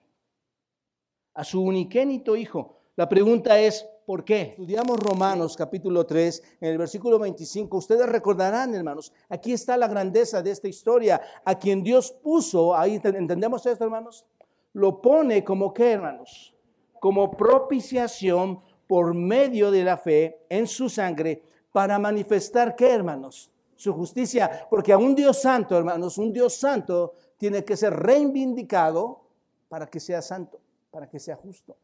a 1.36 1.43
su 1.43 1.62
uniquénito 1.63 2.36
Hijo. 2.36 2.77
La 2.95 3.10
pregunta 3.10 3.60
es, 3.60 3.89
¿por 4.06 4.23
qué? 4.23 4.41
Estudiamos 4.51 4.99
Romanos 4.99 5.58
capítulo 5.58 6.06
3, 6.06 6.58
en 6.62 6.69
el 6.69 6.77
versículo 6.77 7.17
25. 7.17 7.75
Ustedes 7.75 8.08
recordarán, 8.08 8.75
hermanos, 8.75 9.12
aquí 9.29 9.51
está 9.51 9.77
la 9.77 9.88
grandeza 9.88 10.43
de 10.43 10.51
esta 10.51 10.67
historia. 10.67 11.19
A 11.43 11.58
quien 11.58 11.82
Dios 11.82 12.12
puso, 12.12 12.75
ahí 12.75 13.01
entendemos 13.03 13.65
esto, 13.65 13.84
hermanos, 13.84 14.25
lo 14.73 15.01
pone 15.01 15.43
como 15.43 15.73
qué, 15.73 15.93
hermanos? 15.93 16.53
Como 16.99 17.32
propiciación 17.32 18.62
por 18.88 19.13
medio 19.13 19.72
de 19.72 19.84
la 19.84 19.98
fe 19.98 20.46
en 20.50 20.67
su 20.67 20.89
sangre 20.89 21.43
para 21.72 22.00
manifestar 22.00 22.76
qué, 22.76 22.91
hermanos? 22.91 23.50
Su 23.76 23.93
justicia. 23.93 24.67
Porque 24.69 24.93
a 24.93 24.98
un 24.98 25.15
Dios 25.15 25.41
santo, 25.41 25.78
hermanos, 25.78 26.17
un 26.17 26.32
Dios 26.32 26.56
santo 26.56 27.13
tiene 27.38 27.65
que 27.65 27.76
ser 27.76 27.93
reivindicado 27.93 29.22
para 29.67 29.88
que 29.88 30.00
sea 30.00 30.22
santo, 30.22 30.60
para 30.91 31.10
que 31.10 31.19
sea 31.19 31.36
justo. 31.36 31.76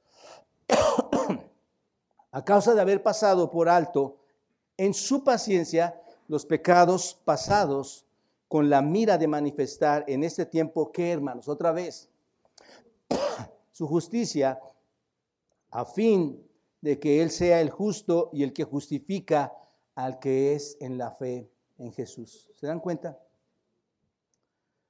a 2.31 2.45
causa 2.45 2.75
de 2.75 2.81
haber 2.81 3.01
pasado 3.01 3.49
por 3.49 3.67
alto 3.67 4.17
en 4.77 4.93
su 4.93 5.23
paciencia 5.23 5.99
los 6.27 6.45
pecados 6.45 7.19
pasados 7.25 8.05
con 8.47 8.69
la 8.69 8.81
mira 8.81 9.17
de 9.17 9.27
manifestar 9.27 10.05
en 10.07 10.23
este 10.23 10.45
tiempo 10.45 10.91
que, 10.91 11.11
hermanos, 11.11 11.47
otra 11.47 11.71
vez, 11.71 12.09
su 13.71 13.87
justicia 13.87 14.59
a 15.71 15.85
fin 15.85 16.48
de 16.81 16.99
que 16.99 17.21
Él 17.21 17.29
sea 17.29 17.61
el 17.61 17.69
justo 17.69 18.29
y 18.33 18.43
el 18.43 18.53
que 18.53 18.63
justifica 18.63 19.53
al 19.95 20.19
que 20.19 20.53
es 20.53 20.77
en 20.79 20.97
la 20.97 21.11
fe 21.11 21.51
en 21.77 21.91
Jesús. 21.91 22.49
¿Se 22.55 22.67
dan 22.67 22.79
cuenta? 22.79 23.19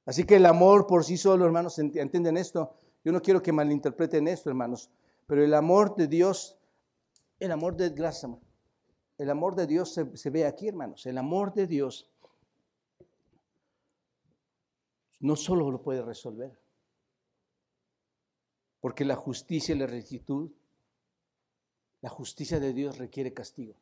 Así 0.06 0.24
que 0.24 0.36
el 0.36 0.46
amor 0.46 0.88
por 0.88 1.04
sí 1.04 1.18
solo, 1.18 1.46
hermanos, 1.46 1.78
¿entienden 1.80 2.38
esto? 2.38 2.76
Yo 3.04 3.12
no 3.12 3.22
quiero 3.22 3.42
que 3.42 3.52
malinterpreten 3.52 4.28
esto, 4.28 4.50
hermanos, 4.50 4.90
pero 5.28 5.44
el 5.44 5.54
amor 5.54 5.96
de 5.96 6.08
Dios, 6.08 6.58
el 7.40 7.52
amor 7.52 7.76
de, 7.76 7.90
gracias, 7.90 8.32
el 9.18 9.30
amor 9.30 9.56
de 9.56 9.68
Dios 9.68 9.94
se, 9.94 10.18
se 10.18 10.30
ve 10.30 10.46
aquí, 10.46 10.68
hermanos. 10.68 11.06
El 11.06 11.18
amor 11.18 11.54
de 11.54 11.68
Dios 11.68 12.10
no 15.20 15.36
solo 15.36 15.70
lo 15.70 15.82
puede 15.82 16.02
resolver, 16.02 16.58
porque 18.80 19.06
la 19.06 19.16
justicia 19.16 19.76
y 19.76 19.78
la 19.78 19.88
rectitud, 19.88 20.52
la 22.02 22.10
justicia 22.10 22.60
de 22.60 22.74
Dios 22.74 22.98
requiere 22.98 23.34
castigo. 23.34 23.76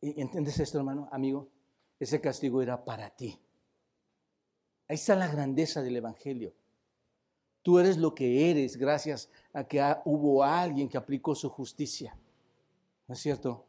¿Entiendes 0.00 0.60
esto, 0.60 0.78
hermano, 0.78 1.08
amigo? 1.10 1.48
Ese 1.98 2.20
castigo 2.20 2.62
era 2.62 2.84
para 2.84 3.10
ti. 3.10 3.38
Ahí 4.88 4.94
está 4.94 5.16
la 5.16 5.26
grandeza 5.26 5.82
del 5.82 5.96
Evangelio. 5.96 6.52
Tú 7.62 7.78
eres 7.80 7.96
lo 7.96 8.14
que 8.14 8.50
eres 8.50 8.76
gracias 8.76 9.28
a 9.52 9.64
que 9.64 9.82
hubo 10.04 10.44
alguien 10.44 10.88
que 10.88 10.96
aplicó 10.96 11.34
su 11.34 11.48
justicia. 11.48 12.16
¿No 13.08 13.14
es 13.14 13.20
cierto? 13.20 13.65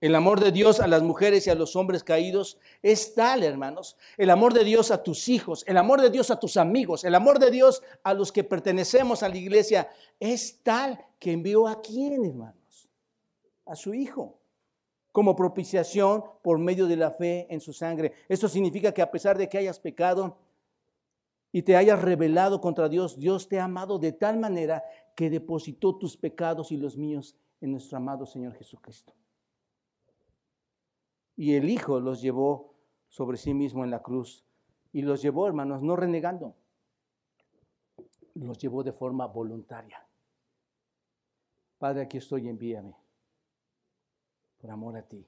El 0.00 0.14
amor 0.14 0.40
de 0.40 0.50
Dios 0.50 0.80
a 0.80 0.86
las 0.86 1.02
mujeres 1.02 1.46
y 1.46 1.50
a 1.50 1.54
los 1.54 1.76
hombres 1.76 2.02
caídos 2.02 2.58
es 2.82 3.14
tal, 3.14 3.42
hermanos. 3.42 3.96
El 4.16 4.30
amor 4.30 4.54
de 4.54 4.64
Dios 4.64 4.90
a 4.90 5.02
tus 5.02 5.28
hijos, 5.28 5.62
el 5.66 5.76
amor 5.76 6.00
de 6.00 6.10
Dios 6.10 6.30
a 6.30 6.40
tus 6.40 6.56
amigos, 6.56 7.04
el 7.04 7.14
amor 7.14 7.38
de 7.38 7.50
Dios 7.50 7.82
a 8.02 8.14
los 8.14 8.32
que 8.32 8.42
pertenecemos 8.44 9.22
a 9.22 9.28
la 9.28 9.36
iglesia 9.36 9.90
es 10.18 10.62
tal 10.62 10.98
que 11.18 11.32
envió 11.32 11.68
a 11.68 11.82
quién, 11.82 12.24
hermanos? 12.24 12.88
A 13.66 13.76
su 13.76 13.92
Hijo 13.94 14.38
como 15.12 15.34
propiciación 15.34 16.22
por 16.42 16.58
medio 16.58 16.86
de 16.86 16.96
la 16.96 17.10
fe 17.10 17.46
en 17.50 17.60
su 17.60 17.72
sangre. 17.72 18.12
Esto 18.28 18.48
significa 18.48 18.92
que 18.92 19.02
a 19.02 19.10
pesar 19.10 19.36
de 19.36 19.48
que 19.48 19.58
hayas 19.58 19.80
pecado, 19.80 20.38
y 21.52 21.62
te 21.62 21.76
hayas 21.76 22.00
rebelado 22.00 22.60
contra 22.60 22.88
Dios, 22.88 23.18
Dios 23.18 23.48
te 23.48 23.58
ha 23.58 23.64
amado 23.64 23.98
de 23.98 24.12
tal 24.12 24.38
manera 24.38 24.84
que 25.16 25.30
depositó 25.30 25.96
tus 25.96 26.16
pecados 26.16 26.70
y 26.70 26.76
los 26.76 26.96
míos 26.96 27.36
en 27.60 27.72
nuestro 27.72 27.96
amado 27.96 28.24
Señor 28.24 28.54
Jesucristo. 28.54 29.12
Y 31.40 31.54
el 31.54 31.70
Hijo 31.70 32.00
los 32.00 32.20
llevó 32.20 32.74
sobre 33.08 33.38
sí 33.38 33.54
mismo 33.54 33.82
en 33.82 33.90
la 33.90 34.02
cruz. 34.02 34.44
Y 34.92 35.00
los 35.00 35.22
llevó, 35.22 35.46
hermanos, 35.46 35.82
no 35.82 35.96
renegando. 35.96 36.54
Los 38.34 38.58
llevó 38.58 38.82
de 38.82 38.92
forma 38.92 39.26
voluntaria. 39.26 40.06
Padre, 41.78 42.02
aquí 42.02 42.18
estoy, 42.18 42.46
envíame. 42.46 42.94
Por 44.60 44.70
amor 44.70 44.98
a 44.98 45.02
ti. 45.02 45.26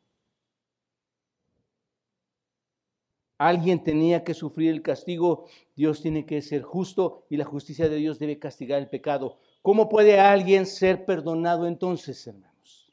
Alguien 3.38 3.83
tenía 3.83 4.22
que 4.22 4.35
sufrir 4.35 4.70
el 4.70 4.83
castigo, 4.83 5.46
Dios 5.75 6.03
tiene 6.03 6.27
que 6.27 6.42
ser 6.42 6.61
justo 6.61 7.25
y 7.31 7.38
la 7.38 7.46
justicia 7.46 7.88
de 7.88 7.96
Dios 7.96 8.18
debe 8.18 8.38
castigar 8.38 8.83
el 8.83 8.90
pecado. 8.90 9.38
¿Cómo 9.62 9.88
puede 9.88 10.20
alguien 10.20 10.66
ser 10.66 11.07
perdonado 11.07 11.66
entonces, 11.66 12.27
hermanos? 12.27 12.92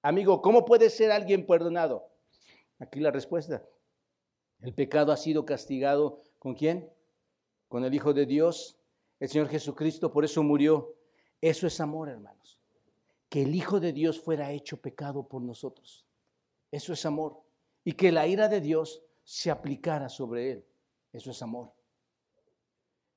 Amigo, 0.00 0.40
¿cómo 0.40 0.64
puede 0.64 0.88
ser 0.88 1.12
alguien 1.12 1.46
perdonado? 1.46 2.15
Aquí 2.78 3.00
la 3.00 3.10
respuesta. 3.10 3.64
El 4.60 4.74
pecado 4.74 5.12
ha 5.12 5.16
sido 5.16 5.44
castigado 5.44 6.22
con 6.38 6.54
quién? 6.54 6.90
Con 7.68 7.84
el 7.84 7.94
Hijo 7.94 8.14
de 8.14 8.26
Dios, 8.26 8.78
el 9.20 9.28
Señor 9.28 9.48
Jesucristo, 9.48 10.12
por 10.12 10.24
eso 10.24 10.42
murió. 10.42 10.94
Eso 11.40 11.66
es 11.66 11.80
amor, 11.80 12.08
hermanos. 12.08 12.58
Que 13.28 13.42
el 13.42 13.54
Hijo 13.54 13.80
de 13.80 13.92
Dios 13.92 14.20
fuera 14.20 14.52
hecho 14.52 14.80
pecado 14.80 15.26
por 15.26 15.42
nosotros. 15.42 16.06
Eso 16.70 16.92
es 16.92 17.04
amor. 17.06 17.40
Y 17.84 17.92
que 17.92 18.12
la 18.12 18.26
ira 18.26 18.48
de 18.48 18.60
Dios 18.60 19.02
se 19.24 19.50
aplicara 19.50 20.08
sobre 20.08 20.52
él. 20.52 20.64
Eso 21.12 21.30
es 21.30 21.42
amor. 21.42 21.72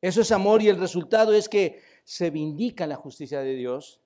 Eso 0.02 0.22
es 0.22 0.32
amor 0.32 0.62
y 0.62 0.70
el 0.70 0.80
resultado 0.80 1.34
es 1.34 1.50
que 1.50 1.82
se 2.04 2.30
vindica 2.30 2.88
la 2.88 2.96
justicia 2.96 3.42
de 3.42 3.56
Dios, 3.56 4.02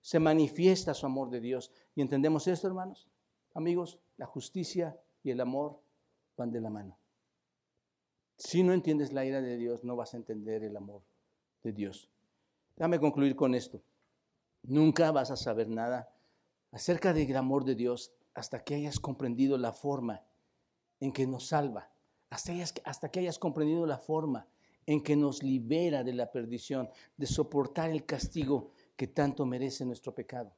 se 0.00 0.18
manifiesta 0.18 0.92
su 0.92 1.06
amor 1.06 1.30
de 1.30 1.40
Dios. 1.40 1.70
¿Y 1.94 2.02
entendemos 2.02 2.46
esto, 2.48 2.66
hermanos? 2.66 3.08
Amigos, 3.54 3.98
la 4.16 4.26
justicia 4.26 4.98
y 5.22 5.30
el 5.30 5.40
amor 5.40 5.80
van 6.36 6.50
de 6.50 6.60
la 6.60 6.70
mano. 6.70 6.98
Si 8.36 8.62
no 8.62 8.72
entiendes 8.72 9.12
la 9.12 9.24
ira 9.24 9.40
de 9.40 9.56
Dios, 9.56 9.82
no 9.84 9.96
vas 9.96 10.14
a 10.14 10.18
entender 10.18 10.62
el 10.62 10.76
amor 10.76 11.02
de 11.62 11.72
Dios. 11.72 12.10
Déjame 12.76 13.00
concluir 13.00 13.34
con 13.34 13.54
esto. 13.54 13.82
Nunca 14.62 15.10
vas 15.10 15.30
a 15.30 15.36
saber 15.36 15.68
nada 15.68 16.12
acerca 16.72 17.14
del 17.14 17.36
amor 17.36 17.64
de 17.64 17.74
Dios 17.74 18.12
hasta 18.34 18.62
que 18.62 18.74
hayas 18.74 19.00
comprendido 19.00 19.56
la 19.56 19.72
forma 19.72 20.22
en 21.00 21.12
que 21.12 21.26
nos 21.26 21.46
salva, 21.46 21.90
hasta, 22.28 23.08
que 23.10 23.20
hayas 23.20 23.38
comprendido 23.38 23.86
la 23.86 23.98
forma 23.98 24.46
en 24.84 25.02
que 25.02 25.16
nos 25.16 25.42
libera 25.42 26.04
de 26.04 26.12
la 26.12 26.30
perdición, 26.30 26.90
de 27.16 27.26
soportar 27.26 27.90
el 27.90 28.04
castigo 28.04 28.70
que 28.96 29.06
tanto 29.06 29.46
merece 29.46 29.84
nuestro 29.84 30.14
pecado. 30.14 30.54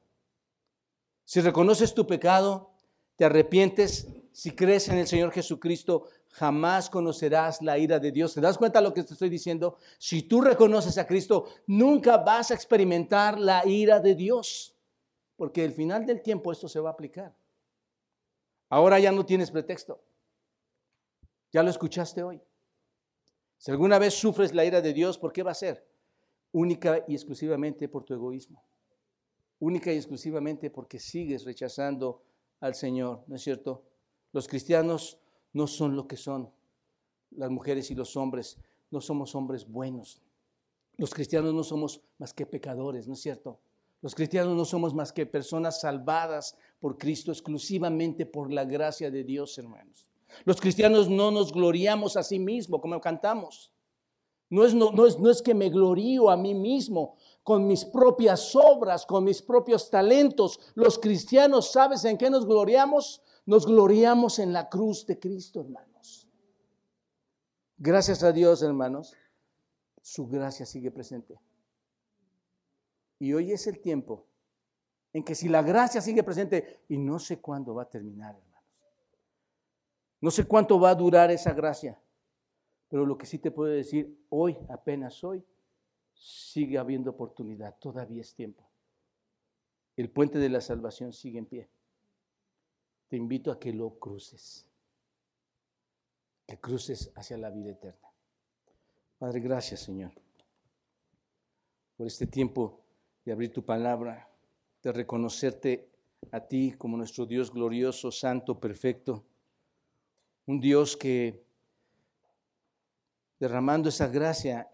Si 1.23 1.39
reconoces 1.41 1.93
tu 1.93 2.05
pecado, 2.05 2.73
te 3.19 3.25
arrepientes, 3.25 4.07
si 4.31 4.51
crees 4.51 4.87
en 4.87 4.97
el 4.97 5.05
Señor 5.05 5.33
Jesucristo, 5.33 6.05
jamás 6.29 6.89
conocerás 6.89 7.61
la 7.61 7.77
ira 7.77 7.99
de 7.99 8.13
Dios. 8.13 8.33
¿Te 8.33 8.39
das 8.39 8.57
cuenta 8.57 8.79
de 8.79 8.87
lo 8.87 8.93
que 8.93 9.03
te 9.03 9.11
estoy 9.11 9.27
diciendo? 9.27 9.75
Si 9.97 10.21
tú 10.23 10.39
reconoces 10.39 10.97
a 10.97 11.05
Cristo, 11.05 11.47
nunca 11.67 12.15
vas 12.15 12.49
a 12.49 12.53
experimentar 12.53 13.37
la 13.37 13.67
ira 13.67 13.99
de 13.99 14.15
Dios, 14.15 14.73
porque 15.35 15.65
al 15.65 15.73
final 15.73 16.05
del 16.05 16.21
tiempo 16.21 16.53
esto 16.53 16.69
se 16.69 16.79
va 16.79 16.91
a 16.91 16.93
aplicar. 16.93 17.35
Ahora 18.69 18.97
ya 18.99 19.11
no 19.11 19.25
tienes 19.25 19.51
pretexto. 19.51 20.01
Ya 21.51 21.61
lo 21.61 21.71
escuchaste 21.71 22.23
hoy. 22.23 22.41
Si 23.57 23.69
alguna 23.69 23.99
vez 23.99 24.13
sufres 24.13 24.55
la 24.55 24.63
ira 24.63 24.79
de 24.79 24.93
Dios, 24.93 25.17
¿por 25.17 25.33
qué 25.33 25.43
va 25.43 25.51
a 25.51 25.55
ser? 25.55 25.85
Única 26.53 27.03
y 27.05 27.15
exclusivamente 27.15 27.89
por 27.89 28.05
tu 28.05 28.13
egoísmo. 28.13 28.63
Única 29.59 29.91
y 29.91 29.97
exclusivamente 29.97 30.69
porque 30.69 30.99
sigues 30.99 31.43
rechazando 31.43 32.23
al 32.59 32.75
Señor, 32.75 33.23
¿no 33.27 33.35
es 33.35 33.41
cierto? 33.41 33.83
Los 34.31 34.47
cristianos 34.47 35.19
no 35.53 35.67
son 35.67 35.95
lo 35.95 36.07
que 36.07 36.17
son 36.17 36.51
las 37.31 37.49
mujeres 37.49 37.89
y 37.91 37.95
los 37.95 38.15
hombres. 38.15 38.57
No 38.91 39.01
somos 39.01 39.35
hombres 39.35 39.67
buenos. 39.67 40.21
Los 40.97 41.13
cristianos 41.13 41.53
no 41.53 41.63
somos 41.63 42.01
más 42.17 42.33
que 42.33 42.45
pecadores, 42.45 43.07
¿no 43.07 43.13
es 43.13 43.21
cierto? 43.21 43.59
Los 44.01 44.15
cristianos 44.15 44.55
no 44.55 44.65
somos 44.65 44.93
más 44.93 45.11
que 45.11 45.25
personas 45.25 45.81
salvadas 45.81 46.57
por 46.79 46.97
Cristo 46.97 47.31
exclusivamente 47.31 48.25
por 48.25 48.51
la 48.51 48.65
gracia 48.65 49.11
de 49.11 49.23
Dios, 49.23 49.57
hermanos. 49.57 50.07
Los 50.45 50.61
cristianos 50.61 51.09
no 51.09 51.31
nos 51.31 51.51
gloriamos 51.51 52.15
a 52.15 52.23
sí 52.23 52.39
mismos, 52.39 52.81
como 52.81 53.01
cantamos. 53.01 53.73
No 54.49 54.65
es, 54.65 54.73
no, 54.73 55.05
es, 55.05 55.19
no 55.19 55.29
es 55.29 55.41
que 55.41 55.53
me 55.53 55.69
glorío 55.69 56.29
a 56.29 56.37
mí 56.37 56.53
mismo 56.53 57.17
con 57.49 57.65
mis 57.65 57.83
propias 57.83 58.55
obras, 58.55 59.07
con 59.07 59.23
mis 59.23 59.41
propios 59.41 59.89
talentos. 59.89 60.59
Los 60.75 60.99
cristianos, 60.99 61.71
¿sabes 61.71 62.05
en 62.05 62.15
qué 62.15 62.29
nos 62.29 62.45
gloriamos? 62.45 63.23
Nos 63.47 63.65
gloriamos 63.65 64.37
en 64.37 64.53
la 64.53 64.69
cruz 64.69 65.07
de 65.07 65.17
Cristo, 65.17 65.61
hermanos. 65.61 66.27
Gracias 67.75 68.21
a 68.21 68.31
Dios, 68.31 68.61
hermanos, 68.61 69.15
su 69.99 70.27
gracia 70.27 70.63
sigue 70.63 70.91
presente. 70.91 71.39
Y 73.17 73.33
hoy 73.33 73.51
es 73.51 73.65
el 73.65 73.79
tiempo 73.79 74.27
en 75.11 75.23
que 75.23 75.33
si 75.33 75.49
la 75.49 75.63
gracia 75.63 76.01
sigue 76.01 76.21
presente, 76.21 76.81
y 76.87 76.99
no 76.99 77.17
sé 77.17 77.41
cuándo 77.41 77.73
va 77.73 77.81
a 77.81 77.89
terminar, 77.89 78.39
no 80.21 80.29
sé 80.29 80.43
cuánto 80.43 80.79
va 80.79 80.91
a 80.91 80.95
durar 80.95 81.31
esa 81.31 81.53
gracia, 81.53 81.99
pero 82.89 83.07
lo 83.07 83.17
que 83.17 83.25
sí 83.25 83.39
te 83.39 83.49
puedo 83.49 83.71
decir 83.71 84.23
hoy, 84.29 84.55
apenas 84.69 85.23
hoy, 85.23 85.43
sigue 86.19 86.77
habiendo 86.77 87.11
oportunidad, 87.11 87.77
todavía 87.79 88.21
es 88.21 88.35
tiempo. 88.35 88.69
El 89.95 90.11
puente 90.11 90.37
de 90.37 90.49
la 90.49 90.61
salvación 90.61 91.13
sigue 91.13 91.39
en 91.39 91.45
pie. 91.45 91.69
Te 93.07 93.17
invito 93.17 93.51
a 93.51 93.59
que 93.59 93.73
lo 93.73 93.97
cruces, 93.97 94.67
que 96.45 96.59
cruces 96.59 97.11
hacia 97.15 97.37
la 97.37 97.49
vida 97.49 97.71
eterna. 97.71 98.07
Padre, 99.17 99.39
gracias 99.39 99.79
Señor 99.79 100.11
por 101.99 102.07
este 102.07 102.27
tiempo 102.27 102.79
de 103.25 103.33
abrir 103.33 103.51
tu 103.51 103.65
palabra, 103.65 104.31
de 104.81 104.93
reconocerte 104.93 105.89
a 106.31 106.39
ti 106.39 106.73
como 106.77 106.95
nuestro 106.95 107.25
Dios 107.25 107.51
glorioso, 107.51 108.09
santo, 108.09 108.57
perfecto. 108.57 109.25
Un 110.45 110.61
Dios 110.61 110.95
que 110.95 111.43
derramando 113.37 113.89
esa 113.89 114.07
gracia 114.07 114.69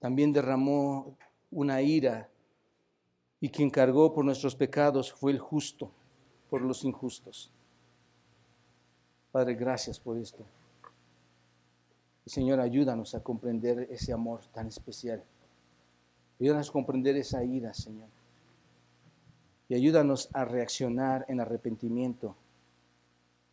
también 0.00 0.32
derramó 0.32 1.16
una 1.52 1.82
ira 1.82 2.28
y 3.40 3.48
quien 3.50 3.70
cargó 3.70 4.12
por 4.12 4.24
nuestros 4.24 4.56
pecados 4.56 5.12
fue 5.12 5.32
el 5.32 5.38
justo 5.38 5.92
por 6.48 6.62
los 6.62 6.84
injustos. 6.84 7.52
Padre, 9.30 9.54
gracias 9.54 10.00
por 10.00 10.16
esto. 10.18 10.44
Señor, 12.26 12.60
ayúdanos 12.60 13.14
a 13.14 13.22
comprender 13.22 13.88
ese 13.90 14.12
amor 14.12 14.40
tan 14.52 14.66
especial. 14.66 15.22
Ayúdanos 16.40 16.68
a 16.68 16.72
comprender 16.72 17.16
esa 17.16 17.44
ira, 17.44 17.72
Señor. 17.74 18.08
Y 19.68 19.74
ayúdanos 19.74 20.28
a 20.32 20.44
reaccionar 20.44 21.24
en 21.28 21.40
arrepentimiento. 21.40 22.34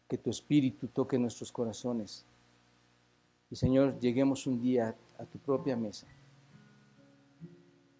Que 0.07 0.17
tu 0.17 0.29
espíritu 0.29 0.88
toque 0.88 1.19
nuestros 1.19 1.51
corazones. 1.51 2.25
Y 3.51 3.55
Señor, 3.55 3.99
lleguemos 3.99 4.47
un 4.47 4.62
día 4.62 4.95
a 5.17 5.25
tu 5.25 5.38
propia 5.38 5.75
mesa. 5.75 6.07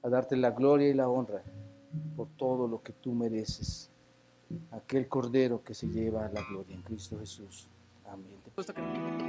A 0.04 0.10
darte 0.10 0.36
la 0.36 0.52
gloria 0.52 0.90
y 0.90 0.94
la 0.94 1.10
honra 1.10 1.44
por 2.16 2.28
todo 2.38 2.68
lo 2.68 2.82
que 2.82 2.94
tú 2.94 3.14
mereces. 3.14 3.90
Aquel 4.72 5.08
cordero 5.08 5.64
que 5.64 5.74
se 5.74 5.88
lleva 5.88 6.30
la 6.30 6.42
gloria 6.50 6.76
en 6.76 6.82
Cristo 6.82 7.20
Jesús. 7.20 7.68
Amén. 8.06 9.27